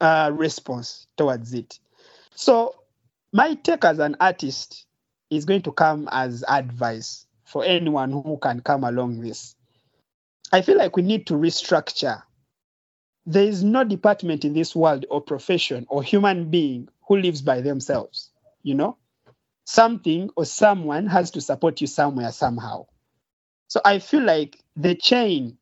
uh, 0.00 0.30
response 0.32 1.06
towards 1.16 1.52
it. 1.52 1.78
So, 2.34 2.79
my 3.32 3.54
take 3.54 3.84
as 3.84 3.98
an 3.98 4.16
artist 4.20 4.86
is 5.30 5.44
going 5.44 5.62
to 5.62 5.72
come 5.72 6.08
as 6.12 6.44
advice 6.48 7.26
for 7.44 7.64
anyone 7.64 8.12
who 8.12 8.38
can 8.42 8.60
come 8.60 8.84
along 8.84 9.20
this. 9.20 9.56
I 10.52 10.62
feel 10.62 10.78
like 10.78 10.96
we 10.96 11.02
need 11.02 11.26
to 11.28 11.34
restructure. 11.34 12.22
There 13.26 13.44
is 13.44 13.62
no 13.64 13.84
department 13.84 14.44
in 14.44 14.54
this 14.54 14.74
world 14.76 15.06
or 15.10 15.20
profession 15.22 15.86
or 15.90 16.02
human 16.02 16.50
being 16.50 16.88
who 17.08 17.18
lives 17.18 17.42
by 17.42 17.60
themselves. 17.60 18.32
You 18.62 18.74
know, 18.74 18.98
something 19.66 20.30
or 20.36 20.44
someone 20.46 21.06
has 21.08 21.32
to 21.32 21.40
support 21.40 21.80
you 21.80 21.86
somewhere, 21.88 22.32
somehow. 22.32 22.86
So 23.68 23.80
I 23.84 24.00
feel 24.00 24.22
like 24.24 24.62
the 24.76 24.94
chain, 24.96 25.58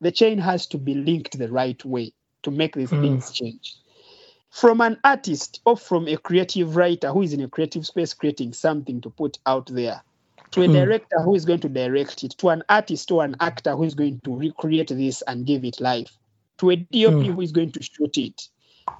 the 0.00 0.12
chain 0.12 0.38
has 0.38 0.66
to 0.68 0.78
be 0.78 0.94
linked 0.94 1.38
the 1.38 1.50
right 1.50 1.82
way 1.84 2.12
to 2.44 2.50
make 2.52 2.74
these 2.74 2.92
Mm. 2.92 3.00
things 3.00 3.30
change 3.32 3.76
from 4.50 4.80
an 4.80 4.98
artist 5.04 5.60
or 5.66 5.76
from 5.76 6.08
a 6.08 6.16
creative 6.16 6.76
writer 6.76 7.10
who 7.12 7.22
is 7.22 7.32
in 7.32 7.40
a 7.40 7.48
creative 7.48 7.86
space 7.86 8.14
creating 8.14 8.52
something 8.52 9.00
to 9.00 9.10
put 9.10 9.38
out 9.46 9.66
there 9.66 10.02
to 10.52 10.62
a 10.62 10.68
Mm. 10.68 10.72
director 10.72 11.22
who 11.22 11.34
is 11.34 11.44
going 11.44 11.60
to 11.60 11.68
direct 11.68 12.24
it 12.24 12.32
to 12.38 12.48
an 12.48 12.62
artist 12.68 13.10
or 13.12 13.24
an 13.24 13.36
actor 13.40 13.76
who 13.76 13.84
is 13.84 13.94
going 13.94 14.20
to 14.24 14.34
recreate 14.36 14.88
this 14.88 15.22
and 15.22 15.46
give 15.46 15.64
it 15.64 15.80
life 15.80 16.16
to 16.58 16.70
a 16.70 16.76
dop 16.76 17.14
Mm. 17.14 17.34
who 17.34 17.40
is 17.42 17.52
going 17.52 17.72
to 17.72 17.82
shoot 17.82 18.16
it 18.18 18.42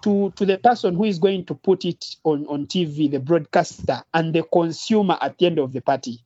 to 0.03 0.31
to 0.37 0.45
the 0.47 0.59
person 0.59 0.95
who 0.95 1.05
is 1.05 1.19
going 1.19 1.45
to 1.47 1.55
put 1.55 1.85
it 1.85 2.05
on 2.25 2.47
on 2.47 2.67
tv 2.67 3.11
the 3.11 3.19
broadcaster 3.19 4.03
and 4.15 4.35
the 4.35 4.43
consumer 4.53 5.17
at 5.21 5.39
the 5.39 5.47
end 5.47 5.59
of 5.59 5.73
the 5.73 5.81
party 5.81 6.21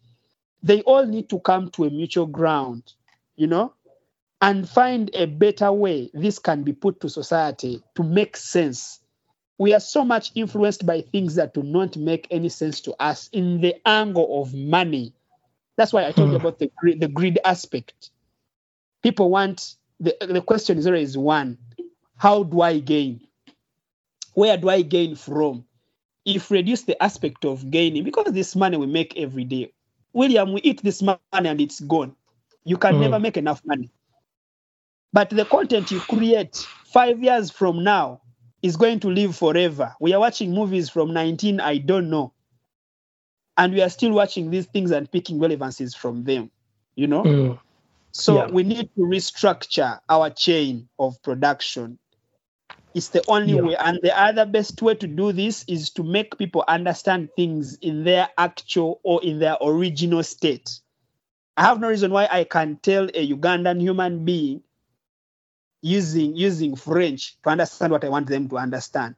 they 0.63 0.83
all 0.83 1.07
need 1.07 1.29
to 1.31 1.39
come 1.41 1.71
to 1.71 1.85
a 1.85 1.91
mutual 1.91 2.27
ground 2.27 2.83
you 3.37 3.47
know 3.47 3.73
and 4.41 4.69
find 4.69 5.11
a 5.15 5.27
better 5.27 5.73
way 5.73 6.11
this 6.13 6.39
can 6.39 6.65
be 6.65 6.73
put 6.73 7.01
to 7.01 7.09
society 7.09 7.83
to 7.95 8.03
make 8.03 8.37
sense 8.37 9.01
we 9.59 9.75
are 9.75 9.81
so 9.81 10.05
much 10.05 10.33
influenced 10.37 10.87
by 10.87 11.03
things 11.03 11.37
that 11.37 11.55
do 11.55 11.63
not 11.65 11.97
make 11.97 12.29
any 12.31 12.51
sense 12.51 12.81
to 12.83 12.95
us 13.03 13.31
in 13.33 13.61
the 13.63 13.77
angle 13.89 14.43
of 14.43 14.55
money. 14.55 15.15
That's 15.77 15.93
why 15.93 16.07
I 16.07 16.13
told 16.13 16.33
you 16.33 16.37
Hmm. 16.37 16.39
about 16.39 16.59
the 16.59 16.71
greed, 16.79 17.01
the 17.01 17.09
greed 17.09 17.41
aspect. 17.45 18.11
People 19.03 19.31
want 19.31 19.77
the, 20.01 20.17
the 20.21 20.43
question 20.43 20.79
is 20.79 20.87
always 20.87 21.19
one: 21.19 21.59
How 22.19 22.45
do 22.45 22.63
I 22.63 22.81
gain? 22.81 23.23
Where 24.35 24.57
do 24.59 24.69
I 24.71 24.83
gain 24.83 25.17
from? 25.17 25.67
If 26.27 26.51
reduce 26.51 26.83
the 26.85 27.03
aspect 27.03 27.45
of 27.47 27.71
gaining, 27.71 28.05
because 28.05 28.33
this 28.33 28.57
money 28.57 28.77
we 28.79 28.87
make 28.87 29.17
every 29.19 29.45
day, 29.45 29.73
William, 30.15 30.53
we 30.55 30.63
eat 30.63 30.83
this 30.83 31.03
money 31.03 31.21
and 31.33 31.61
it's 31.61 31.81
gone. 31.81 32.17
You 32.65 32.79
can 32.79 32.99
Hmm. 32.99 33.01
never 33.01 33.21
make 33.21 33.37
enough 33.39 33.63
money. 33.67 33.91
But 35.13 35.31
the 35.31 35.47
content 35.47 35.93
you 35.93 36.03
create 36.03 36.69
five 36.85 37.23
years 37.23 37.51
from 37.53 37.85
now 37.85 38.22
is 38.63 38.77
going 38.77 39.01
to 39.01 39.09
live 39.09 39.37
forever. 39.37 39.95
We 40.01 40.15
are 40.15 40.21
watching 40.21 40.53
movies 40.53 40.89
from 40.89 41.13
19, 41.13 41.61
I 41.61 41.79
don't 41.79 42.11
know. 42.11 42.33
And 43.57 43.75
we 43.75 43.83
are 43.83 43.91
still 43.91 44.13
watching 44.13 44.51
these 44.51 44.67
things 44.67 44.91
and 44.93 45.11
picking 45.11 45.39
relevances 45.39 45.95
from 45.95 46.25
them, 46.25 46.51
you 46.97 47.07
know? 47.07 47.23
Mm. 47.25 47.59
So 48.13 48.37
Yeah. 48.37 48.47
we 48.47 48.63
need 48.63 48.91
to 48.97 49.01
restructure 49.01 50.01
our 50.09 50.31
chain 50.31 50.89
of 50.99 51.21
production. 51.23 51.99
It's 52.95 53.09
the 53.09 53.25
only 53.29 53.55
Yeah. 53.55 53.63
way. 53.63 53.77
And 53.77 53.99
the 54.03 54.19
other 54.19 54.47
best 54.47 54.81
way 54.83 54.95
to 54.97 55.07
do 55.07 55.33
this 55.33 55.65
is 55.67 55.91
to 55.91 56.03
make 56.03 56.39
people 56.39 56.65
understand 56.69 57.31
things 57.37 57.77
in 57.81 58.05
their 58.05 58.29
actual 58.39 59.01
or 59.03 59.23
in 59.25 59.39
their 59.39 59.57
original 59.61 60.23
state. 60.23 60.81
I 61.57 61.63
have 61.63 61.81
no 61.81 61.89
reason 61.89 62.13
why 62.13 62.29
I 62.31 62.45
can 62.45 62.77
tell 62.83 63.05
a 63.15 63.29
Ugandan 63.29 63.81
human 63.81 64.25
being 64.25 64.63
using 65.83 66.35
using 66.35 66.77
French 66.77 67.37
to 67.43 67.51
understand 67.51 67.93
what 67.93 68.05
I 68.05 68.09
want 68.09 68.29
them 68.29 68.49
to 68.49 68.57
understand. 68.57 69.15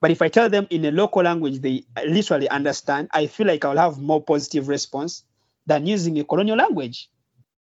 But 0.00 0.10
if 0.10 0.20
I 0.20 0.28
tell 0.28 0.50
them 0.50 0.66
in 0.68 0.84
a 0.84 0.90
local 0.90 1.22
language 1.22 1.60
they 1.60 1.84
literally 2.04 2.48
understand, 2.48 3.08
I 3.12 3.26
feel 3.26 3.46
like 3.46 3.64
I'll 3.64 3.78
have 3.78 3.98
more 3.98 4.22
positive 4.22 4.68
response 4.68 5.24
than 5.66 5.86
using 5.86 6.18
a 6.18 6.24
colonial 6.24 6.58
language. 6.58 7.08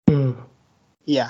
Mm. 0.10 0.36
Yeah. 1.05 1.29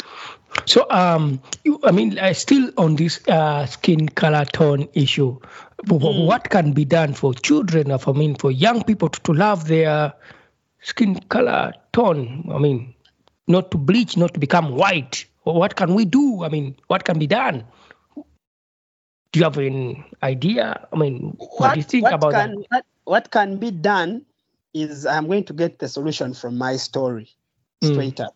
So, 0.66 0.90
um, 0.90 1.42
you, 1.64 1.80
I 1.84 1.92
mean, 1.92 2.18
I 2.18 2.32
still 2.32 2.72
on 2.78 2.96
this 2.96 3.20
uh, 3.28 3.66
skin 3.66 4.08
color 4.10 4.46
tone 4.46 4.88
issue, 4.94 5.38
Mm. 5.86 6.26
what 6.26 6.50
can 6.50 6.72
be 6.72 6.86
done 6.86 7.14
for 7.14 7.34
children, 7.34 7.92
of, 7.92 8.08
I 8.08 8.14
mean, 8.14 8.36
for 8.36 8.50
young 8.50 8.84
people 8.84 9.10
to, 9.10 9.20
to 9.22 9.34
love 9.34 9.68
their 9.68 10.14
skin 10.82 11.20
color 11.30 11.74
tone? 11.94 12.50
I 12.52 12.58
mean, 12.58 12.96
not 13.48 13.72
to 13.72 13.78
bleach, 13.78 14.18
not 14.18 14.34
to 14.34 14.40
become 14.40 14.76
white. 14.76 15.26
What 15.46 15.76
can 15.76 15.94
we 15.94 16.06
do? 16.06 16.44
I 16.44 16.50
mean, 16.50 16.76
what 16.88 17.06
can 17.06 17.20
be 17.20 17.28
done? 17.28 17.64
Do 19.32 19.40
you 19.40 19.44
have 19.44 19.58
an 19.58 20.04
idea? 20.24 20.88
I 20.92 20.96
mean, 20.96 21.38
what, 21.38 21.74
do 21.74 21.80
you 21.80 21.84
think 21.84 22.04
what 22.04 22.14
about 22.14 22.34
can, 22.34 22.56
that? 22.56 22.66
What, 22.70 22.86
what 23.04 23.32
can 23.32 23.58
be 23.58 23.72
done 23.72 24.26
is 24.74 25.06
I'm 25.06 25.28
going 25.28 25.46
to 25.46 25.54
get 25.54 25.80
the 25.80 25.88
solution 25.88 26.34
from 26.34 26.58
my 26.58 26.76
story 26.78 27.30
Mm. 27.84 27.94
straight 27.94 28.20
up. 28.20 28.36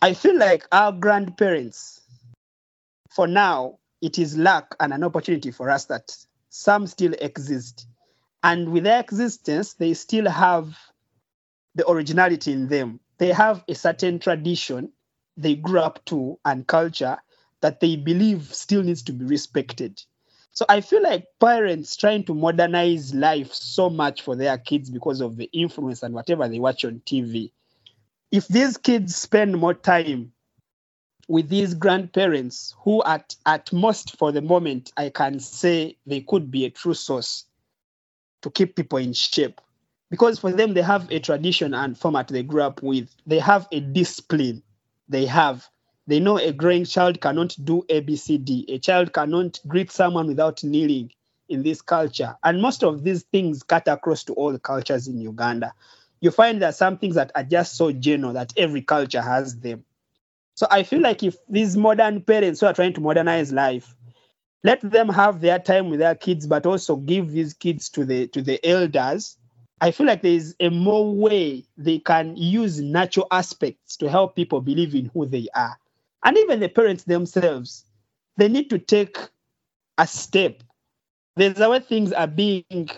I 0.00 0.14
feel 0.14 0.36
like 0.38 0.66
our 0.72 0.92
grandparents, 0.92 2.00
for 3.10 3.26
now, 3.26 3.78
it 4.00 4.18
is 4.18 4.36
luck 4.36 4.76
and 4.80 4.92
an 4.92 5.04
opportunity 5.04 5.50
for 5.50 5.70
us 5.70 5.86
that 5.86 6.16
some 6.50 6.86
still 6.86 7.14
exist. 7.20 7.86
And 8.42 8.72
with 8.72 8.84
their 8.84 9.00
existence, 9.00 9.74
they 9.74 9.94
still 9.94 10.28
have 10.28 10.76
the 11.74 11.88
originality 11.88 12.52
in 12.52 12.68
them. 12.68 13.00
They 13.18 13.32
have 13.32 13.64
a 13.68 13.74
certain 13.74 14.18
tradition 14.18 14.92
they 15.36 15.54
grew 15.54 15.80
up 15.80 16.04
to 16.06 16.38
and 16.44 16.66
culture 16.66 17.18
that 17.60 17.80
they 17.80 17.96
believe 17.96 18.54
still 18.54 18.82
needs 18.82 19.02
to 19.02 19.12
be 19.12 19.24
respected. 19.24 20.02
So 20.52 20.66
I 20.68 20.82
feel 20.82 21.02
like 21.02 21.26
parents 21.40 21.96
trying 21.96 22.24
to 22.24 22.34
modernize 22.34 23.14
life 23.14 23.52
so 23.54 23.88
much 23.88 24.22
for 24.22 24.36
their 24.36 24.58
kids 24.58 24.90
because 24.90 25.20
of 25.20 25.36
the 25.36 25.48
influence 25.52 26.02
and 26.02 26.14
whatever 26.14 26.46
they 26.48 26.58
watch 26.58 26.84
on 26.84 27.00
TV. 27.06 27.52
If 28.30 28.48
these 28.48 28.76
kids 28.76 29.16
spend 29.16 29.56
more 29.56 29.74
time 29.74 30.32
with 31.28 31.48
these 31.48 31.74
grandparents 31.74 32.74
who 32.80 33.02
at, 33.04 33.34
at 33.46 33.72
most 33.72 34.18
for 34.18 34.32
the 34.32 34.42
moment 34.42 34.92
I 34.96 35.08
can 35.08 35.40
say 35.40 35.96
they 36.06 36.20
could 36.20 36.50
be 36.50 36.66
a 36.66 36.70
true 36.70 36.94
source 36.94 37.46
to 38.42 38.50
keep 38.50 38.76
people 38.76 38.98
in 38.98 39.12
shape. 39.12 39.60
Because 40.10 40.38
for 40.38 40.52
them 40.52 40.74
they 40.74 40.82
have 40.82 41.10
a 41.10 41.20
tradition 41.20 41.72
and 41.72 41.96
format 41.96 42.28
they 42.28 42.42
grew 42.42 42.62
up 42.62 42.82
with. 42.82 43.08
They 43.26 43.38
have 43.38 43.66
a 43.72 43.80
discipline. 43.80 44.62
They 45.08 45.26
have 45.26 45.68
they 46.06 46.18
know 46.20 46.38
a 46.38 46.52
growing 46.52 46.84
child 46.84 47.20
cannot 47.20 47.56
do 47.62 47.84
ABCD. 47.88 48.64
A 48.68 48.78
child 48.78 49.12
cannot 49.12 49.60
greet 49.68 49.90
someone 49.90 50.26
without 50.26 50.64
kneeling 50.64 51.12
in 51.48 51.62
this 51.62 51.80
culture. 51.80 52.36
And 52.42 52.60
most 52.60 52.82
of 52.82 53.04
these 53.04 53.22
things 53.24 53.62
cut 53.62 53.86
across 53.86 54.24
to 54.24 54.32
all 54.34 54.52
the 54.52 54.58
cultures 54.58 55.06
in 55.06 55.20
Uganda. 55.20 55.74
You 56.20 56.30
find 56.32 56.60
that 56.62 56.74
some 56.74 56.98
things 56.98 57.14
that 57.14 57.30
are 57.36 57.44
just 57.44 57.76
so 57.76 57.92
general 57.92 58.32
that 58.32 58.52
every 58.56 58.82
culture 58.82 59.22
has 59.22 59.56
them. 59.60 59.84
So 60.54 60.66
I 60.70 60.82
feel 60.82 61.00
like 61.00 61.22
if 61.22 61.36
these 61.48 61.76
modern 61.76 62.22
parents 62.22 62.60
who 62.60 62.66
are 62.66 62.74
trying 62.74 62.94
to 62.94 63.00
modernize 63.00 63.52
life, 63.52 63.94
let 64.64 64.80
them 64.82 65.08
have 65.10 65.40
their 65.40 65.58
time 65.58 65.90
with 65.90 66.00
their 66.00 66.14
kids, 66.14 66.46
but 66.46 66.66
also 66.66 66.96
give 66.96 67.30
these 67.32 67.54
kids 67.54 67.88
to 67.90 68.04
the 68.04 68.28
to 68.28 68.42
the 68.42 68.64
elders. 68.66 69.38
I 69.82 69.90
feel 69.90 70.06
like 70.06 70.22
there 70.22 70.32
is 70.32 70.54
a 70.60 70.70
more 70.70 71.12
way 71.12 71.66
they 71.76 71.98
can 71.98 72.36
use 72.36 72.80
natural 72.80 73.26
aspects 73.30 73.96
to 73.98 74.08
help 74.08 74.36
people 74.36 74.60
believe 74.60 74.94
in 74.94 75.10
who 75.12 75.26
they 75.26 75.48
are 75.54 75.76
and 76.22 76.38
even 76.38 76.60
the 76.60 76.68
parents 76.68 77.04
themselves, 77.04 77.84
they 78.36 78.48
need 78.48 78.70
to 78.70 78.78
take 78.78 79.18
a 79.98 80.06
step. 80.06 80.62
There's 81.36 81.58
a 81.58 81.68
way 81.68 81.80
things 81.80 82.12
are 82.12 82.26
being 82.26 82.90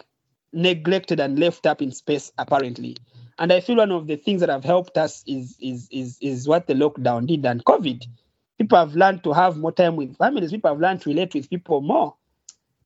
neglected 0.53 1.21
and 1.21 1.39
left 1.39 1.67
up 1.67 1.81
in 1.81 1.93
space, 1.93 2.33
apparently. 2.39 2.97
And 3.39 3.53
I 3.53 3.61
feel 3.61 3.77
one 3.77 3.91
of 3.91 4.07
the 4.07 4.17
things 4.17 4.41
that 4.41 4.49
have 4.49 4.65
helped 4.65 4.97
us 4.97 5.25
is 5.27 5.57
is 5.61 5.89
is 5.91 6.19
is 6.21 6.47
what 6.47 6.67
the 6.67 6.75
lockdown 6.75 7.27
did 7.27 7.45
and 7.45 7.65
COVID. 7.65 8.05
People 8.59 8.79
have 8.79 8.95
learned 8.95 9.25
to 9.25 9.33
have 9.33 9.57
more 9.57 9.73
time 9.73 9.97
with 9.97 10.17
families. 10.17 10.53
People 10.53 10.71
have 10.71 10.81
learned 10.81 11.01
to 11.01 11.09
relate 11.09 11.35
with 11.35 11.51
people 11.51 11.81
more. 11.81 12.15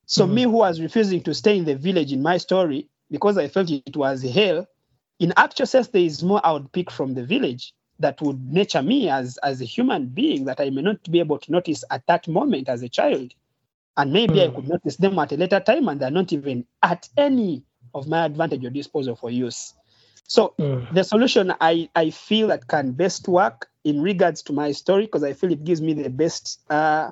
So 0.06 0.24
mm-hmm. 0.24 0.34
me, 0.34 0.42
who 0.44 0.50
was 0.52 0.80
refusing 0.80 1.22
to 1.24 1.34
stay 1.34 1.58
in 1.58 1.64
the 1.64 1.74
village 1.74 2.12
in 2.12 2.22
my 2.22 2.38
story 2.38 2.88
because 3.10 3.38
I 3.38 3.48
felt 3.48 3.70
it 3.70 3.96
was 3.96 4.22
hell, 4.22 4.66
in 5.18 5.32
actual 5.36 5.66
sense, 5.66 5.88
there 5.88 6.02
is 6.02 6.22
more 6.22 6.40
I 6.44 6.52
would 6.52 6.72
pick 6.72 6.90
from 6.90 7.14
the 7.14 7.24
village 7.24 7.72
that 7.98 8.20
would 8.22 8.40
nature 8.52 8.82
me 8.82 9.08
as 9.08 9.38
as 9.38 9.60
a 9.60 9.64
human 9.64 10.06
being 10.06 10.44
that 10.44 10.60
I 10.60 10.70
may 10.70 10.82
not 10.82 11.02
be 11.10 11.18
able 11.18 11.38
to 11.38 11.52
notice 11.52 11.82
at 11.90 12.06
that 12.06 12.28
moment 12.28 12.68
as 12.68 12.82
a 12.82 12.88
child. 12.88 13.32
And 13.96 14.12
maybe 14.12 14.34
mm. 14.34 14.44
I 14.44 14.46
hmm. 14.48 14.54
could 14.54 14.68
notice 14.68 14.96
them 14.96 15.18
at 15.18 15.32
a 15.32 15.36
later 15.36 15.58
time 15.58 15.88
and 15.88 16.00
they're 16.00 16.10
not 16.10 16.32
even 16.32 16.64
at 16.84 17.08
any 17.16 17.64
of 17.94 18.06
my 18.06 18.24
advantage 18.26 18.64
or 18.64 18.70
disposal 18.70 19.16
for 19.16 19.28
use. 19.28 19.74
So 20.28 20.54
mm. 20.58 20.94
the 20.94 21.02
solution 21.02 21.52
I, 21.60 21.88
I 21.96 22.10
feel 22.10 22.48
that 22.48 22.68
can 22.68 22.92
best 22.92 23.26
work 23.26 23.68
in 23.82 24.02
regards 24.02 24.42
to 24.42 24.52
my 24.52 24.72
story, 24.72 25.06
because 25.06 25.24
I 25.24 25.32
feel 25.32 25.50
it 25.50 25.64
gives 25.64 25.80
me 25.80 25.94
the 25.94 26.10
best 26.10 26.60
uh, 26.70 27.10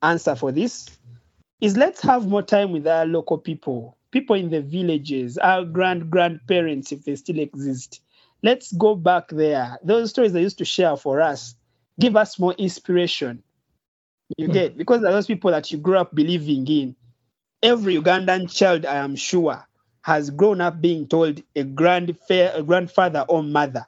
answer 0.00 0.34
for 0.34 0.50
this, 0.50 0.88
is 1.60 1.76
let's 1.76 2.00
have 2.00 2.26
more 2.26 2.42
time 2.42 2.72
with 2.72 2.86
our 2.86 3.04
local 3.04 3.38
people, 3.38 3.98
people 4.12 4.36
in 4.36 4.50
the 4.50 4.62
villages, 4.62 5.36
our 5.38 5.64
grand 5.64 6.10
grandparents, 6.10 6.92
if 6.92 7.04
they 7.04 7.16
still 7.16 7.40
exist 7.40 8.00
let's 8.42 8.72
go 8.72 8.94
back 8.94 9.28
there. 9.28 9.78
Those 9.82 10.10
stories 10.10 10.32
they 10.32 10.42
used 10.42 10.58
to 10.58 10.64
share 10.64 10.96
for 10.96 11.20
us 11.20 11.54
give 12.00 12.16
us 12.16 12.38
more 12.38 12.54
inspiration. 12.54 13.42
You 14.36 14.48
mm. 14.48 14.52
get 14.52 14.76
because 14.76 15.02
those 15.02 15.26
people 15.26 15.50
that 15.50 15.70
you 15.70 15.78
grew 15.78 15.98
up 15.98 16.14
believing 16.14 16.66
in. 16.66 16.96
Every 17.62 17.96
Ugandan 17.96 18.52
child, 18.52 18.86
I 18.86 18.96
am 18.96 19.14
sure, 19.14 19.64
has 20.02 20.30
grown 20.30 20.60
up 20.60 20.80
being 20.80 21.06
told 21.06 21.42
a 21.54 21.62
grand 21.62 22.16
a 22.28 22.62
grandfather 22.62 23.24
or 23.28 23.42
mother. 23.42 23.86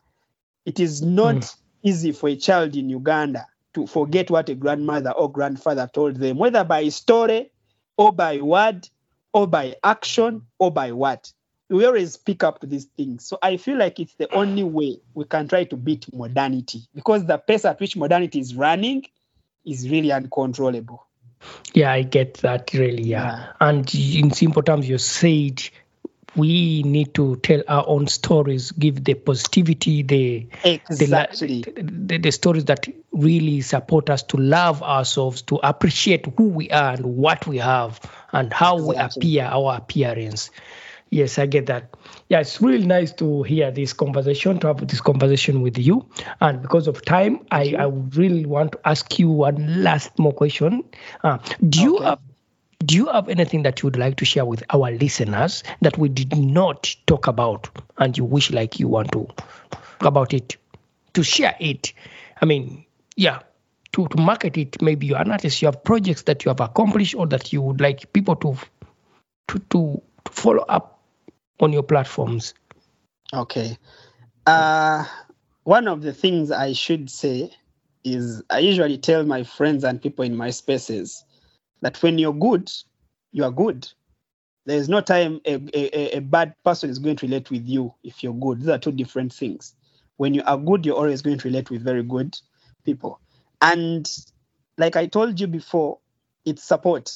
It 0.65 0.79
is 0.79 1.03
not 1.03 1.37
mm. 1.37 1.57
easy 1.83 2.13
for 2.13 2.29
a 2.29 2.37
child 2.37 2.77
in 2.77 2.89
Uganda 2.89 3.47
to 3.75 3.87
forget 3.89 4.31
what 4.31 4.49
a 4.49 4.55
grandmother 4.55 5.11
or 5.11 5.31
grandfather 5.33 5.91
told 5.93 6.17
them, 6.17 6.39
whether 6.39 6.63
by 6.63 6.89
story 6.91 7.51
or 7.97 8.13
by 8.13 8.41
word 8.41 8.89
or 9.35 9.47
by 9.47 9.75
action 9.85 10.47
or 10.59 10.71
by 10.71 10.93
what 10.93 11.31
we 11.69 11.85
always 11.85 12.17
pick 12.17 12.45
up 12.45 12.61
these 12.63 12.85
things. 12.85 13.27
So 13.27 13.39
I 13.43 13.57
feel 13.57 13.77
like 13.77 13.99
it's 13.99 14.15
the 14.15 14.33
only 14.33 14.63
way 14.63 15.01
we 15.13 15.25
can 15.25 15.49
try 15.49 15.65
to 15.65 15.77
beat 15.77 16.13
modernity 16.15 16.83
because 16.95 17.27
the 17.27 17.37
pace 17.37 17.65
at 17.65 17.81
which 17.81 17.97
modernity 17.97 18.39
is 18.39 18.55
running 18.55 19.05
is 19.67 19.89
really 19.91 20.13
uncontrollable. 20.13 21.05
Yeah, 21.75 21.93
I 21.93 22.03
get 22.03 22.35
that 22.35 22.73
really. 22.73 23.03
Yeah. 23.03 23.37
yeah. 23.37 23.53
And 23.61 23.95
in 23.95 24.31
simple 24.31 24.63
terms, 24.63 24.89
you 24.89 24.99
said 24.99 25.63
we 26.37 26.83
need 26.83 27.15
to 27.15 27.37
tell 27.37 27.63
our 27.69 27.85
own 27.87 28.07
stories, 28.07 28.73
give 28.73 29.05
the 29.05 29.15
positivity, 29.15 30.03
the 30.03 30.47
exactly 30.65 31.63
the, 31.63 31.83
the, 31.83 32.19
the, 32.19 32.33
stories 32.33 32.65
that 32.67 32.87
really 33.13 33.61
support 33.61 34.11
us 34.11 34.23
to 34.25 34.37
love 34.37 34.83
ourselves, 34.83 35.43
to 35.43 35.57
appreciate 35.63 36.27
who 36.37 36.49
we 36.49 36.71
are 36.71 36.95
and 36.95 37.05
what 37.05 37.47
we 37.47 37.59
have, 37.59 38.01
and 38.33 38.53
how 38.53 38.77
exactly. 38.77 39.21
we 39.25 39.39
appear, 39.39 39.45
our 39.45 39.77
appearance. 39.77 40.51
Yes, 41.11 41.39
I 41.39 41.47
get 41.47 41.67
that. 41.67 41.95
Yeah, 42.29 42.41
it's 42.41 42.61
really 42.61 42.85
nice 42.85 43.13
to 43.13 43.45
hear 43.45 43.71
this 43.71 43.93
conversation, 43.93 44.59
to 44.61 44.67
have 44.67 44.87
this 44.89 45.01
conversation 45.01 45.63
with 45.63 45.79
you. 45.79 46.09
And 46.41 46.61
because 46.61 46.89
of 46.89 47.05
time, 47.05 47.47
I, 47.53 47.75
I 47.79 47.85
really 47.87 48.47
want 48.47 48.73
to 48.73 48.81
ask 48.85 49.17
you 49.19 49.29
one 49.31 49.85
last 49.85 50.19
more 50.19 50.33
question. 50.33 50.83
Uh, 51.23 51.39
do 51.69 51.79
okay. 51.79 51.83
you 51.83 51.99
have 51.99 52.19
do 52.85 52.97
you 52.97 53.07
have 53.07 53.29
anything 53.29 53.63
that 53.63 53.83
you 53.83 53.87
would 53.87 53.99
like 53.99 54.17
to 54.17 54.25
share 54.25 54.45
with 54.45 54.63
our 54.71 54.91
listeners 54.91 55.63
that 55.81 55.97
we 55.97 56.09
did 56.09 56.37
not 56.37 56.95
talk 57.07 57.27
about 57.27 57.69
and 57.99 58.19
you 58.19 58.25
wish 58.25 58.51
like 58.51 58.79
you 58.81 58.89
want 58.89 59.11
to 59.13 59.27
talk 59.71 60.05
about 60.05 60.35
it 60.35 60.57
to 61.13 61.23
share 61.23 61.57
it 61.61 61.93
i 62.43 62.45
mean 62.45 62.85
yeah 63.17 63.41
to, 63.93 64.09
to 64.09 64.21
market 64.21 64.57
it 64.57 64.83
maybe 64.83 65.07
you're 65.07 65.21
an 65.21 65.31
artist 65.31 65.63
you 65.63 65.67
have 65.67 65.85
projects 65.85 66.23
that 66.23 66.45
you 66.45 66.49
have 66.49 66.61
accomplished 66.61 67.15
or 67.15 67.27
that 67.27 67.53
you 67.53 67.63
would 67.63 67.81
like 67.81 68.13
people 68.13 68.37
to 68.37 68.57
to 69.47 69.59
to, 69.71 70.03
to 70.25 70.33
follow 70.33 70.65
up 70.69 70.95
on 71.61 71.73
your 71.73 71.83
platforms? 71.83 72.55
Okay. 73.33 73.79
Uh, 74.47 75.05
one 75.65 75.89
of 75.89 76.03
the 76.03 76.13
things 76.13 76.51
I 76.51 76.73
should 76.73 77.11
say 77.11 77.51
is 78.05 78.43
I 78.51 78.59
usually 78.59 78.99
tell 78.99 79.25
my 79.25 79.43
friends 79.43 79.85
and 79.85 80.01
people 80.01 80.25
in 80.25 80.37
my 80.37 80.51
spaces 80.51 81.25
that 81.85 82.03
when 82.03 82.19
you're 82.19 82.33
good, 82.33 82.73
you 83.31 83.45
are 83.45 83.51
good. 83.51 83.87
There 84.65 84.79
is 84.79 84.89
no 84.89 85.03
time 85.03 85.43
a, 85.45 85.57
a, 85.75 86.17
a 86.17 86.21
bad 86.21 86.55
person 86.65 86.89
is 86.89 86.99
going 86.99 87.17
to 87.17 87.27
relate 87.27 87.51
with 87.51 87.69
you 87.69 87.93
if 88.03 88.23
you're 88.23 88.33
good. 88.33 88.61
These 88.61 88.71
are 88.71 88.79
two 88.79 88.91
different 88.91 89.35
things. 89.35 89.75
When 90.17 90.33
you 90.33 90.43
are 90.47 90.57
good, 90.57 90.87
you're 90.87 90.97
always 90.97 91.21
going 91.21 91.37
to 91.37 91.49
relate 91.49 91.71
with 91.71 91.83
very 91.83 92.03
good 92.03 92.39
people. 92.87 93.21
And 93.61 94.11
like 94.79 94.97
I 94.97 95.07
told 95.07 95.39
you 95.39 95.47
before, 95.47 95.99
it's 96.47 96.65
support. 96.65 97.15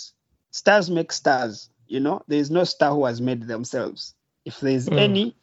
Stars 0.51 0.91
make 0.91 1.13
stars. 1.13 1.71
You 1.87 2.01
know, 2.01 2.23
there 2.29 2.39
is 2.39 2.51
no 2.51 2.65
star 2.65 2.93
who 2.93 3.07
has 3.07 3.23
made 3.23 3.45
themselves. 3.45 4.15
If 4.45 4.61
there's 4.61 4.87
mm. 4.87 4.99
any, 4.99 5.37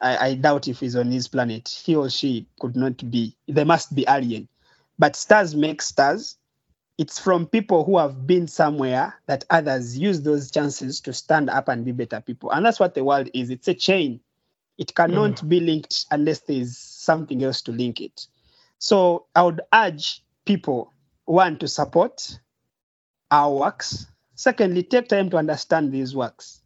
I, 0.00 0.16
I 0.30 0.34
doubt 0.34 0.66
if 0.66 0.80
he's 0.80 0.96
on 0.96 1.12
his 1.12 1.28
planet. 1.28 1.68
He 1.68 1.94
or 1.94 2.10
she 2.10 2.48
could 2.58 2.74
not 2.74 3.08
be. 3.08 3.36
There 3.46 3.64
must 3.64 3.94
be 3.94 4.04
alien. 4.08 4.48
But 4.98 5.14
stars 5.14 5.54
make 5.54 5.80
stars. 5.80 6.36
It's 6.96 7.18
from 7.18 7.46
people 7.46 7.84
who 7.84 7.98
have 7.98 8.26
been 8.26 8.46
somewhere 8.46 9.14
that 9.26 9.44
others 9.50 9.98
use 9.98 10.22
those 10.22 10.50
chances 10.50 11.00
to 11.00 11.12
stand 11.12 11.50
up 11.50 11.68
and 11.68 11.84
be 11.84 11.92
better 11.92 12.20
people. 12.20 12.52
And 12.52 12.64
that's 12.64 12.78
what 12.78 12.94
the 12.94 13.02
world 13.02 13.28
is. 13.34 13.50
It's 13.50 13.66
a 13.66 13.74
chain. 13.74 14.20
It 14.78 14.94
cannot 14.94 15.32
mm. 15.32 15.48
be 15.48 15.60
linked 15.60 16.06
unless 16.10 16.40
there's 16.40 16.76
something 16.76 17.42
else 17.42 17.62
to 17.62 17.72
link 17.72 18.00
it. 18.00 18.26
So 18.78 19.26
I 19.34 19.42
would 19.42 19.60
urge 19.72 20.22
people, 20.44 20.92
one, 21.24 21.58
to 21.58 21.68
support 21.68 22.38
our 23.30 23.52
works. 23.52 24.06
Secondly, 24.36 24.82
take 24.82 25.08
time 25.08 25.30
to 25.30 25.36
understand 25.36 25.92
these 25.92 26.14
works. 26.14 26.60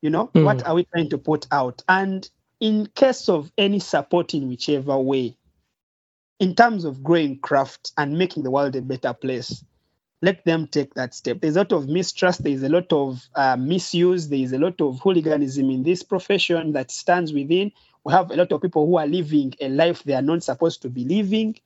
You 0.00 0.10
know, 0.10 0.28
mm. 0.28 0.44
what 0.44 0.66
are 0.66 0.74
we 0.74 0.84
trying 0.84 1.10
to 1.10 1.18
put 1.18 1.46
out? 1.50 1.82
And 1.88 2.28
in 2.60 2.86
case 2.94 3.28
of 3.28 3.50
any 3.58 3.78
support 3.78 4.32
in 4.32 4.48
whichever 4.48 4.98
way, 4.98 5.36
in 6.38 6.54
terms 6.54 6.84
of 6.84 7.02
growing 7.02 7.38
craft 7.38 7.92
and 7.96 8.18
making 8.18 8.42
the 8.42 8.50
world 8.50 8.76
a 8.76 8.82
better 8.82 9.12
place, 9.14 9.64
let 10.22 10.44
them 10.44 10.66
take 10.66 10.94
that 10.94 11.14
step. 11.14 11.40
There's 11.40 11.56
a 11.56 11.60
lot 11.60 11.72
of 11.72 11.88
mistrust, 11.88 12.42
there's 12.44 12.62
a 12.62 12.68
lot 12.68 12.92
of 12.92 13.22
uh, 13.34 13.56
misuse, 13.56 14.28
there's 14.28 14.52
a 14.52 14.58
lot 14.58 14.80
of 14.80 15.00
hooliganism 15.00 15.70
in 15.70 15.82
this 15.82 16.02
profession 16.02 16.72
that 16.72 16.90
stands 16.90 17.32
within. 17.32 17.72
We 18.04 18.12
have 18.12 18.30
a 18.30 18.36
lot 18.36 18.52
of 18.52 18.62
people 18.62 18.86
who 18.86 18.96
are 18.96 19.06
living 19.06 19.54
a 19.60 19.68
life 19.68 20.02
they 20.04 20.14
are 20.14 20.22
not 20.22 20.42
supposed 20.42 20.82
to 20.82 20.88
be 20.90 21.04
living, 21.04 21.56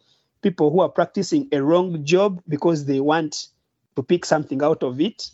people 0.43 0.71
who 0.71 0.81
are 0.81 0.89
practicing 0.89 1.49
a 1.53 1.63
wrong 1.63 2.05
job 2.05 2.43
because 2.49 2.85
they 2.85 3.01
want 3.01 3.49
to 3.97 4.03
pick 4.03 4.25
something 4.25 4.63
out 4.63 4.83
of 4.83 5.01
it 5.01 5.31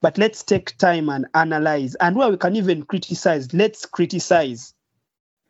but 0.00 0.18
let's 0.18 0.42
take 0.44 0.76
time 0.78 1.08
and 1.08 1.26
analyze 1.34 1.94
and 1.96 2.16
where 2.16 2.30
we 2.30 2.36
can 2.36 2.54
even 2.54 2.84
criticize 2.84 3.52
let's 3.52 3.86
criticize 3.86 4.74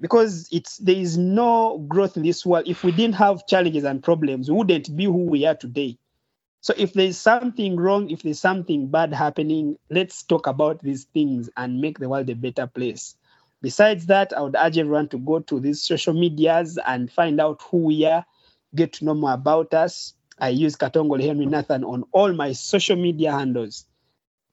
because 0.01 0.49
it's 0.53 0.79
there 0.79 0.97
is 0.97 1.17
no 1.19 1.79
growth 1.89 2.17
in 2.17 2.23
this 2.23 2.45
world 2.47 2.65
if 2.69 2.85
we 2.85 2.93
didn't 2.93 3.15
have 3.17 3.47
challenges 3.47 3.85
and 3.85 4.03
problems 4.03 4.51
we 4.51 4.57
wouldn't 4.57 4.95
be 4.97 5.05
who 5.05 5.25
we 5.27 5.47
are 5.47 5.55
today 5.57 5.97
So 6.61 6.75
if 6.77 6.93
there's 6.93 7.19
something 7.19 7.77
wrong, 7.77 8.11
if 8.11 8.23
there's 8.23 8.41
something 8.41 8.89
bad 8.89 9.15
happening, 9.15 9.79
let's 9.91 10.23
talk 10.25 10.47
about 10.47 10.83
these 10.83 11.05
things 11.05 11.49
and 11.57 11.81
make 11.81 11.99
the 11.99 12.09
world 12.09 12.29
a 12.31 12.35
better 12.37 12.67
place. 12.67 13.17
Besides 13.63 14.07
that, 14.07 14.33
I 14.37 14.43
would 14.43 14.57
urge 14.59 14.79
everyone 14.79 15.09
to 15.11 15.19
go 15.19 15.41
to 15.41 15.61
these 15.61 15.83
social 15.83 16.15
medias 16.15 16.79
and 16.85 17.11
find 17.11 17.41
out 17.41 17.63
who 17.71 17.79
we 17.79 18.05
are, 18.05 18.27
get 18.75 18.95
to 18.95 19.05
know 19.07 19.15
more 19.15 19.33
about 19.33 19.75
us. 19.75 20.15
I 20.39 20.51
use 20.51 20.77
Katongole 20.77 21.25
Henry 21.25 21.47
Nathan 21.47 21.85
on 21.85 22.05
all 22.13 22.33
my 22.35 22.53
social 22.53 22.97
media 22.97 23.33
handles 23.33 23.87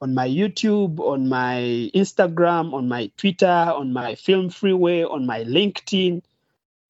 on 0.04 0.14
my 0.14 0.28
YouTube, 0.28 1.00
on 1.00 1.30
my 1.30 1.90
Instagram, 1.96 2.74
on 2.74 2.90
my 2.90 3.10
Twitter, 3.16 3.48
on 3.48 3.94
my 3.94 4.16
Film 4.16 4.50
Freeway, 4.50 5.02
on 5.02 5.26
my 5.26 5.46
LinkedIn, 5.46 6.22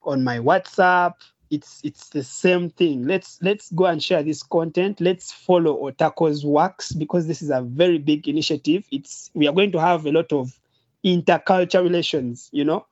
on 0.02 0.24
my 0.24 0.40
WhatsApp. 0.40 1.14
It's 1.52 1.80
it's 1.84 2.10
the 2.10 2.24
same 2.24 2.72
thing. 2.72 3.06
Let's 3.06 3.38
let's 3.44 3.72
go 3.72 3.86
and 3.86 4.02
share 4.02 4.24
this 4.24 4.42
content. 4.42 5.00
Let's 5.00 5.32
follow 5.32 5.92
Otako's 5.92 6.44
works 6.44 6.92
because 6.92 7.28
this 7.28 7.44
is 7.44 7.52
a 7.52 7.62
very 7.62 8.00
big 8.00 8.28
initiative. 8.28 8.84
It's 8.92 9.30
we 9.36 9.48
are 9.48 9.54
going 9.54 9.74
to 9.74 9.80
have 9.80 10.08
a 10.08 10.12
lot 10.12 10.34
of 10.34 10.60
intercultural 11.06 11.84
relations, 11.84 12.50
you 12.52 12.64
know. 12.64 12.88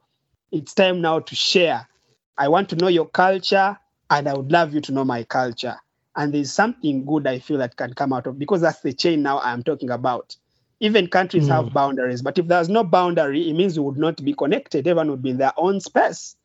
It's 0.52 0.76
time 0.76 1.02
now 1.02 1.18
to 1.22 1.36
share. 1.36 1.88
I 2.38 2.48
want 2.50 2.70
to 2.70 2.76
know 2.76 2.90
your 2.90 3.08
culture 3.08 3.76
and 4.12 4.30
I 4.30 4.36
would 4.36 4.52
love 4.52 4.72
you 4.72 4.82
to 4.82 4.92
know 4.92 5.04
my 5.04 5.24
culture 5.24 5.78
and 6.16 6.34
there's 6.34 6.52
something 6.52 7.06
good 7.06 7.28
I 7.28 7.40
feel 7.40 7.58
that 7.60 7.76
can 7.78 7.94
come 7.94 8.14
out 8.14 8.28
of 8.28 8.38
because 8.40 8.62
that's 8.62 8.82
the 8.82 8.94
chain 8.94 9.22
now 9.24 9.40
I'm 9.40 9.64
talking 9.64 9.90
about. 9.90 10.36
Even 10.80 11.08
countries 11.08 11.48
Mm. 11.48 11.50
have 11.50 11.74
boundaries, 11.74 12.22
but 12.22 12.38
if 12.40 12.48
there's 12.48 12.70
no 12.70 12.84
boundary, 12.84 13.50
it 13.50 13.54
means 13.54 13.78
we 13.80 13.86
would 13.86 13.98
not 13.98 14.24
be 14.24 14.34
connected. 14.34 14.88
Everyone 14.88 15.12
would 15.12 15.22
be 15.24 15.30
in 15.32 15.38
their 15.38 15.54
own 15.58 15.80
space. 15.80 16.36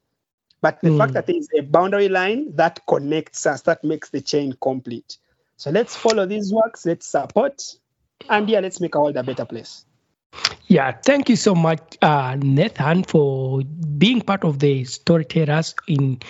But 0.63 0.83
the 0.83 0.91
Mm. 0.91 0.93
fact 0.93 1.15
that 1.15 1.27
there 1.27 1.37
is 1.37 1.49
a 1.59 1.63
boundary 1.63 2.09
line 2.09 2.55
that 2.57 2.81
connects 2.87 3.47
us, 3.47 3.63
that 3.63 3.85
makes 3.85 4.11
the 4.11 4.21
chain 4.21 4.55
complete. 4.61 5.19
So 5.57 5.71
let's 5.71 5.97
follow 5.97 6.27
these 6.27 6.53
works, 6.53 6.87
let's 6.87 7.07
support, 7.07 7.63
and 8.29 8.49
yeah, 8.49 8.61
let's 8.61 8.81
make 8.81 8.95
our 8.97 9.03
world 9.05 9.17
a 9.17 9.25
better 9.25 9.45
place. 9.47 9.85
Yeah, 10.69 10.93
thank 10.93 11.29
you 11.29 11.37
so 11.37 11.55
much, 11.55 11.97
uh, 12.03 12.37
Nathan, 12.41 13.05
for 13.05 13.63
being 13.63 14.21
part 14.21 14.45
of 14.45 14.59
the 14.59 14.85
storytellers 14.85 15.75
in 15.87 16.21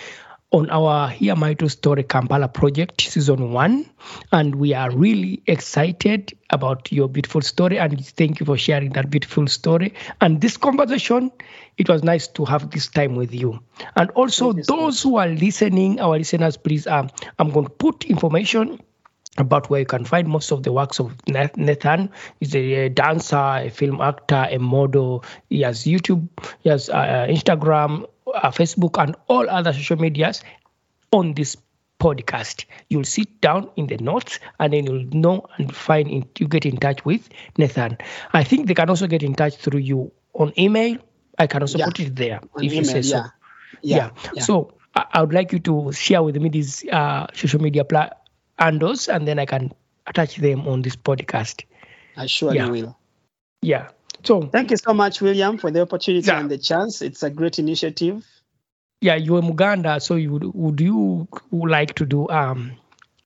on 0.56 0.70
our 0.70 1.10
Hear 1.10 1.36
My 1.36 1.52
True 1.52 1.68
Story 1.68 2.02
Kampala 2.02 2.48
project 2.48 3.02
season 3.02 3.52
one, 3.52 3.84
and 4.32 4.54
we 4.54 4.72
are 4.72 4.90
really 4.90 5.42
excited 5.46 6.32
about 6.48 6.90
your 6.90 7.08
beautiful 7.10 7.42
story. 7.42 7.78
And 7.78 8.02
thank 8.02 8.40
you 8.40 8.46
for 8.46 8.56
sharing 8.56 8.88
that 8.94 9.10
beautiful 9.10 9.46
story 9.48 9.92
and 10.22 10.40
this 10.40 10.56
conversation. 10.56 11.30
It 11.76 11.90
was 11.90 12.02
nice 12.02 12.26
to 12.28 12.46
have 12.46 12.70
this 12.70 12.86
time 12.86 13.16
with 13.16 13.34
you. 13.34 13.60
And 13.96 14.08
also, 14.12 14.46
Thank 14.46 14.56
you 14.56 14.64
so 14.64 14.76
those 14.76 15.02
who 15.02 15.18
are 15.18 15.28
listening, 15.28 16.00
our 16.00 16.16
listeners, 16.16 16.56
please, 16.56 16.86
um, 16.86 17.10
I'm 17.38 17.50
going 17.50 17.66
to 17.66 17.72
put 17.72 18.06
information 18.06 18.80
about 19.36 19.68
where 19.68 19.80
you 19.80 19.86
can 19.86 20.06
find 20.06 20.26
most 20.26 20.50
of 20.52 20.62
the 20.62 20.72
works 20.72 20.98
of 20.98 21.14
Nathan. 21.28 22.08
He's 22.40 22.56
a 22.56 22.88
dancer, 22.88 23.36
a 23.36 23.68
film 23.68 24.00
actor, 24.00 24.46
a 24.50 24.58
model. 24.58 25.22
He 25.50 25.60
has 25.60 25.84
YouTube, 25.84 26.28
he 26.60 26.70
has 26.70 26.88
uh, 26.88 27.26
Instagram, 27.28 28.06
uh, 28.34 28.50
Facebook, 28.50 29.02
and 29.02 29.16
all 29.28 29.48
other 29.48 29.72
social 29.72 29.96
medias 29.96 30.42
on 31.12 31.34
this 31.34 31.56
podcast. 31.98 32.64
You'll 32.90 33.04
sit 33.04 33.40
down 33.40 33.70
in 33.76 33.86
the 33.86 33.96
notes 33.98 34.38
and 34.60 34.72
then 34.72 34.84
you'll 34.86 35.04
know 35.12 35.46
and 35.56 35.74
find 35.74 36.08
in, 36.08 36.28
you 36.38 36.46
get 36.48 36.66
in 36.66 36.76
touch 36.76 37.04
with 37.04 37.28
Nathan. 37.56 37.96
I 38.32 38.44
think 38.44 38.66
they 38.66 38.74
can 38.74 38.90
also 38.90 39.06
get 39.06 39.22
in 39.22 39.34
touch 39.34 39.56
through 39.56 39.80
you 39.80 40.12
on 40.34 40.52
email. 40.58 40.98
I 41.38 41.46
can 41.46 41.62
also 41.62 41.78
Yeah. 41.78 41.86
put 41.86 42.00
it 42.00 42.14
there 42.16 42.40
On 42.54 42.64
if 42.64 42.72
you 42.72 42.80
email, 42.80 42.90
say 42.92 43.02
so. 43.02 43.16
yeah. 43.16 43.26
Yeah. 43.82 44.10
yeah. 44.34 44.42
So 44.42 44.74
I, 44.94 45.04
I 45.14 45.20
would 45.22 45.32
like 45.32 45.52
you 45.52 45.58
to 45.60 45.92
share 45.92 46.22
with 46.22 46.36
me 46.36 46.48
these 46.50 46.84
uh, 46.90 47.26
social 47.34 47.60
media 47.62 47.84
pla- 47.84 48.10
handles, 48.58 49.08
and 49.08 49.26
then 49.26 49.38
I 49.38 49.46
can 49.46 49.72
attach 50.06 50.36
them 50.36 50.66
on 50.68 50.82
this 50.82 50.96
podcast. 50.96 51.64
I 52.16 52.26
surely 52.26 52.70
will. 52.70 52.98
Yeah. 53.62 53.88
So 54.24 54.42
Thank 54.48 54.70
you 54.70 54.76
so 54.76 54.92
much, 54.94 55.20
William, 55.20 55.58
for 55.58 55.70
the 55.70 55.82
opportunity 55.82 56.26
Yeah. 56.26 56.40
and 56.40 56.50
the 56.50 56.58
chance. 56.58 57.02
It's 57.02 57.22
a 57.22 57.30
great 57.30 57.58
initiative. 57.58 58.24
yeah, 59.00 59.14
you're 59.16 59.42
Muganda, 59.42 60.00
so 60.00 60.14
you 60.16 60.32
would, 60.32 60.44
would 60.54 60.80
you 60.80 61.28
like 61.52 61.94
to 61.96 62.06
do 62.06 62.28
um 62.28 62.72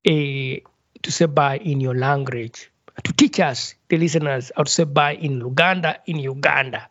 a 0.07 0.61
to 1.03 1.13
say 1.13 1.27
bye 1.27 1.59
in 1.59 1.81
your 1.81 1.95
language 1.95 2.71
to 3.05 3.13
teach 3.13 3.39
us 3.41 3.75
the 3.89 3.97
listeners 3.97 4.51
how 4.57 4.65
to 4.65 4.71
say 4.71 4.85
bye 4.85 5.15
in 5.15 5.41
Luganda 5.41 5.97
in 6.07 6.19
Uganda. 6.19 6.89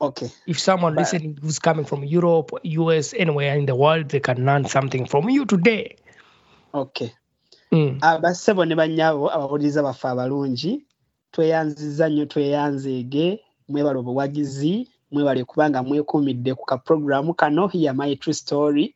Okay. 0.00 0.28
If 0.46 0.58
someone 0.58 0.94
Bye. 0.94 1.02
listening 1.02 1.38
who's 1.40 1.58
coming 1.58 1.84
from 1.84 2.04
Europe, 2.04 2.50
US, 2.64 3.14
anywhere 3.14 3.56
in 3.56 3.66
the 3.66 3.74
world, 3.74 4.08
they 4.10 4.20
can 4.20 4.44
learn 4.44 4.64
something 4.66 5.06
from 5.06 5.28
you 5.30 5.44
today. 5.46 5.96
Okay. 6.74 7.12
Mm. 7.72 7.98
abassebo 8.00 8.64
ne 8.64 8.74
bannyabo 8.74 9.30
abawuliriza 9.32 9.82
baffe 9.82 10.08
abalungi 10.08 10.85
tweyanziza 11.36 12.08
nnyo 12.08 12.26
tweyanzeege 12.26 13.40
mwebale 13.68 13.98
obuwagizi 13.98 14.88
mwebale 15.10 15.44
kubanga 15.44 15.82
mwekuumidde 15.82 16.54
ku 16.54 16.64
kapuroguramu 16.70 17.34
kano 17.34 17.68
hiya 17.68 17.92
my 17.94 18.16
true 18.16 18.34
story 18.34 18.94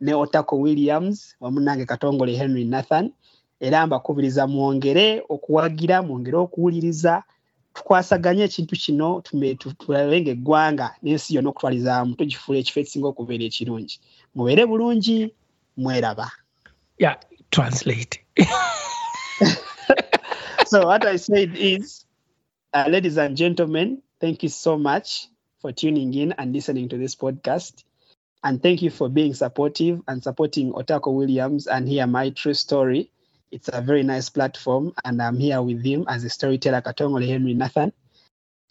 ne 0.00 0.14
otako 0.14 0.60
williams 0.60 1.36
wamu 1.40 1.60
nange 1.60 1.84
katongole 1.84 2.36
henry 2.36 2.64
nathan. 2.64 3.12
Era 3.60 3.86
mbakubiriza 3.86 4.46
mwongere 4.46 5.22
okuwagira 5.28 6.02
mwongere 6.02 6.36
okuwuliriza 6.36 7.22
tukwasaganye 7.74 8.42
ekintu 8.44 8.74
kino 8.76 9.08
tulabe 9.78 10.20
ng'eggwanga 10.20 10.86
n'ensi 11.02 11.34
yonna 11.34 11.48
okutwaliza 11.50 11.96
wamu 11.96 12.12
tugifuula 12.14 12.58
ekifo 12.60 12.80
ekisinga 12.80 13.08
okubeera 13.08 13.44
ekirungi. 13.48 13.96
Mubeere 14.34 14.66
bulungi 14.68 15.32
mweraba. 15.76 16.28
Yeah, 16.98 17.16
translate. 17.50 18.20
so 20.70 20.86
what 20.86 21.04
I 21.04 21.16
said 21.16 21.56
is, 21.56 22.04
uh, 22.72 22.86
ladies 22.88 23.16
and 23.16 23.36
gentlemen, 23.36 24.02
thank 24.20 24.44
you 24.44 24.48
so 24.48 24.78
much 24.78 25.26
for 25.60 25.72
tuning 25.72 26.14
in 26.14 26.30
and 26.38 26.52
listening 26.52 26.88
to 26.90 26.96
this 26.96 27.16
podcast. 27.16 27.82
And 28.44 28.62
thank 28.62 28.80
you 28.80 28.90
for 28.90 29.08
being 29.08 29.34
supportive 29.34 30.00
and 30.06 30.22
supporting 30.22 30.72
Otako 30.72 31.12
Williams 31.12 31.66
and 31.66 31.88
Hear 31.88 32.06
My 32.06 32.30
True 32.30 32.54
Story. 32.54 33.10
It's 33.50 33.68
a 33.72 33.80
very 33.80 34.04
nice 34.04 34.28
platform, 34.28 34.92
and 35.04 35.20
I'm 35.20 35.38
here 35.38 35.60
with 35.60 35.84
him 35.84 36.04
as 36.06 36.22
a 36.22 36.30
storyteller, 36.30 36.82
Katongole 36.82 37.26
Henry 37.26 37.54
Nathan. 37.54 37.92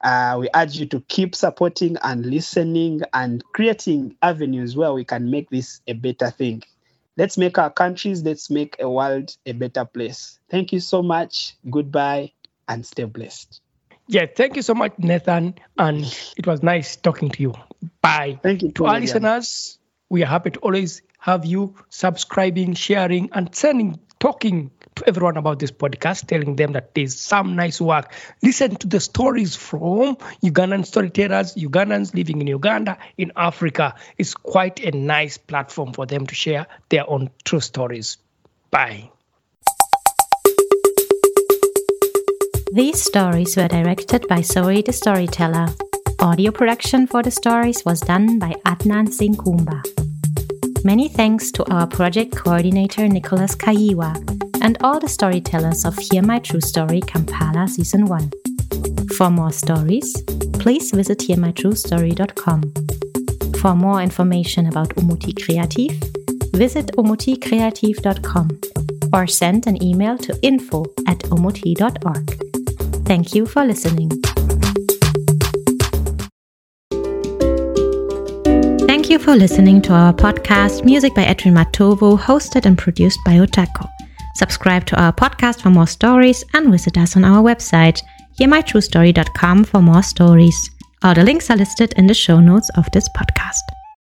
Uh, 0.02 0.38
we 0.40 0.50
urge 0.56 0.78
you 0.78 0.86
to 0.86 1.02
keep 1.02 1.36
supporting 1.36 1.98
and 2.02 2.26
listening 2.26 3.02
and 3.14 3.44
creating 3.52 4.16
avenues 4.22 4.78
where 4.78 4.94
we 4.94 5.04
can 5.04 5.30
make 5.30 5.50
this 5.50 5.82
a 5.86 5.92
better 5.92 6.32
thing. 6.32 6.64
Let's 7.20 7.38
make 7.38 7.58
our 7.58 7.70
countries, 7.70 8.24
let's 8.24 8.50
make 8.50 8.78
a 8.80 8.90
world 8.90 9.36
a 9.46 9.52
better 9.52 9.84
place. 9.84 10.40
Thank 10.50 10.72
you 10.72 10.80
so 10.80 11.04
much. 11.04 11.54
Goodbye 11.70 12.32
and 12.70 12.86
stay 12.86 13.04
blessed. 13.04 13.60
Yeah, 14.08 14.26
thank 14.26 14.56
you 14.56 14.62
so 14.62 14.74
much, 14.74 14.94
Nathan. 14.98 15.56
And 15.78 16.06
it 16.38 16.48
was 16.48 16.64
nice 16.64 16.96
talking 16.96 17.30
to 17.32 17.42
you. 17.42 17.54
Bye. 18.02 18.40
Thank 18.42 18.62
you 18.62 18.72
To 18.72 18.86
our 18.86 19.02
listeners, 19.02 19.80
we 20.10 20.24
are 20.24 20.28
happy 20.28 20.52
to 20.52 20.60
always 20.60 21.02
have 21.20 21.46
you 21.46 21.76
subscribing, 21.90 22.76
sharing, 22.76 23.30
and 23.34 23.54
sending, 23.54 24.00
talking 24.20 24.72
to 24.96 25.08
everyone 25.08 25.38
about 25.38 25.60
this 25.60 25.72
podcast, 25.72 26.28
telling 26.28 26.56
them 26.56 26.74
that 26.74 26.94
there's 26.94 27.16
some 27.16 27.56
nice 27.56 27.80
work. 27.80 28.14
Listen 28.44 28.76
to 28.76 28.88
the 28.88 29.00
stories 29.00 29.56
from 29.56 30.16
Ugandan 30.44 30.86
storytellers, 30.86 31.56
Ugandans 31.56 32.14
living 32.14 32.42
in 32.42 32.48
Uganda, 32.48 32.98
in 33.18 33.32
Africa. 33.36 33.96
It's 34.18 34.34
quite 34.34 34.80
a 34.82 34.92
nice 34.92 35.38
platform 35.38 35.94
for 35.94 36.06
them 36.06 36.28
to 36.28 36.36
share 36.36 36.68
their 36.90 37.10
own 37.10 37.30
true 37.46 37.62
stories. 37.62 38.18
Bye. 38.72 39.10
These 42.72 43.02
stories 43.02 43.58
were 43.58 43.68
directed 43.68 44.28
by 44.28 44.42
Zoe 44.42 44.84
the 44.84 44.94
Storyteller. 44.94 45.70
Audio 46.20 46.52
production 46.52 47.08
for 47.08 47.24
the 47.24 47.32
stories 47.32 47.84
was 47.84 48.00
done 48.02 48.38
by 48.38 48.54
Adnan 48.66 49.12
Singh 49.12 49.36
Kumba. 49.36 49.99
Many 50.84 51.10
thanks 51.10 51.52
to 51.52 51.70
our 51.72 51.86
project 51.86 52.36
coordinator 52.36 53.08
Nicholas 53.08 53.56
Kaiwa 53.56 54.16
and 54.62 54.78
all 54.82 55.00
the 55.00 55.10
storytellers 55.10 55.86
of 55.86 55.98
Hear 55.98 56.22
My 56.22 56.40
True 56.40 56.62
Story 56.62 57.02
Kampala 57.02 57.68
Season 57.68 58.06
1. 58.06 58.32
For 59.18 59.30
more 59.30 59.52
stories, 59.52 60.16
please 60.54 60.92
visit 60.92 61.20
hearmytruestory.com. 61.20 62.74
For 63.60 63.76
more 63.76 64.02
information 64.02 64.68
about 64.68 64.96
Umuti 64.96 65.34
Kreativ, 65.34 65.92
visit 66.54 66.92
umutikreativ.com 66.98 68.60
or 69.14 69.28
send 69.28 69.68
an 69.68 69.84
email 69.84 70.18
to 70.18 70.38
info 70.42 70.86
at 71.08 71.20
umuti.org. 71.30 73.06
Thank 73.06 73.36
you 73.36 73.46
for 73.46 73.66
listening. 73.66 74.12
Thank 79.10 79.22
you 79.22 79.26
for 79.26 79.36
listening 79.36 79.82
to 79.82 79.94
our 79.94 80.14
podcast, 80.14 80.86
Music 80.86 81.16
by 81.16 81.24
Edwin 81.24 81.56
Matovo, 81.56 82.16
hosted 82.16 82.68
and 82.68 82.78
produced 82.78 83.18
by 83.26 83.38
Otako. 83.38 83.90
Subscribe 84.36 84.86
to 84.86 85.02
our 85.02 85.12
podcast 85.12 85.64
for 85.64 85.72
more 85.72 85.88
stories 85.88 86.46
and 86.54 86.72
visit 86.72 86.96
us 86.96 87.16
on 87.16 87.26
our 87.26 87.42
website, 87.42 88.04
hearmytruestory.com 88.40 89.64
for 89.64 89.82
more 89.82 90.04
stories. 90.04 90.70
All 91.02 91.16
the 91.16 91.24
links 91.24 91.50
are 91.50 91.58
listed 91.58 91.92
in 91.98 92.06
the 92.06 92.14
show 92.14 92.40
notes 92.40 92.70
of 92.78 92.86
this 92.92 93.10
podcast. 93.18 93.64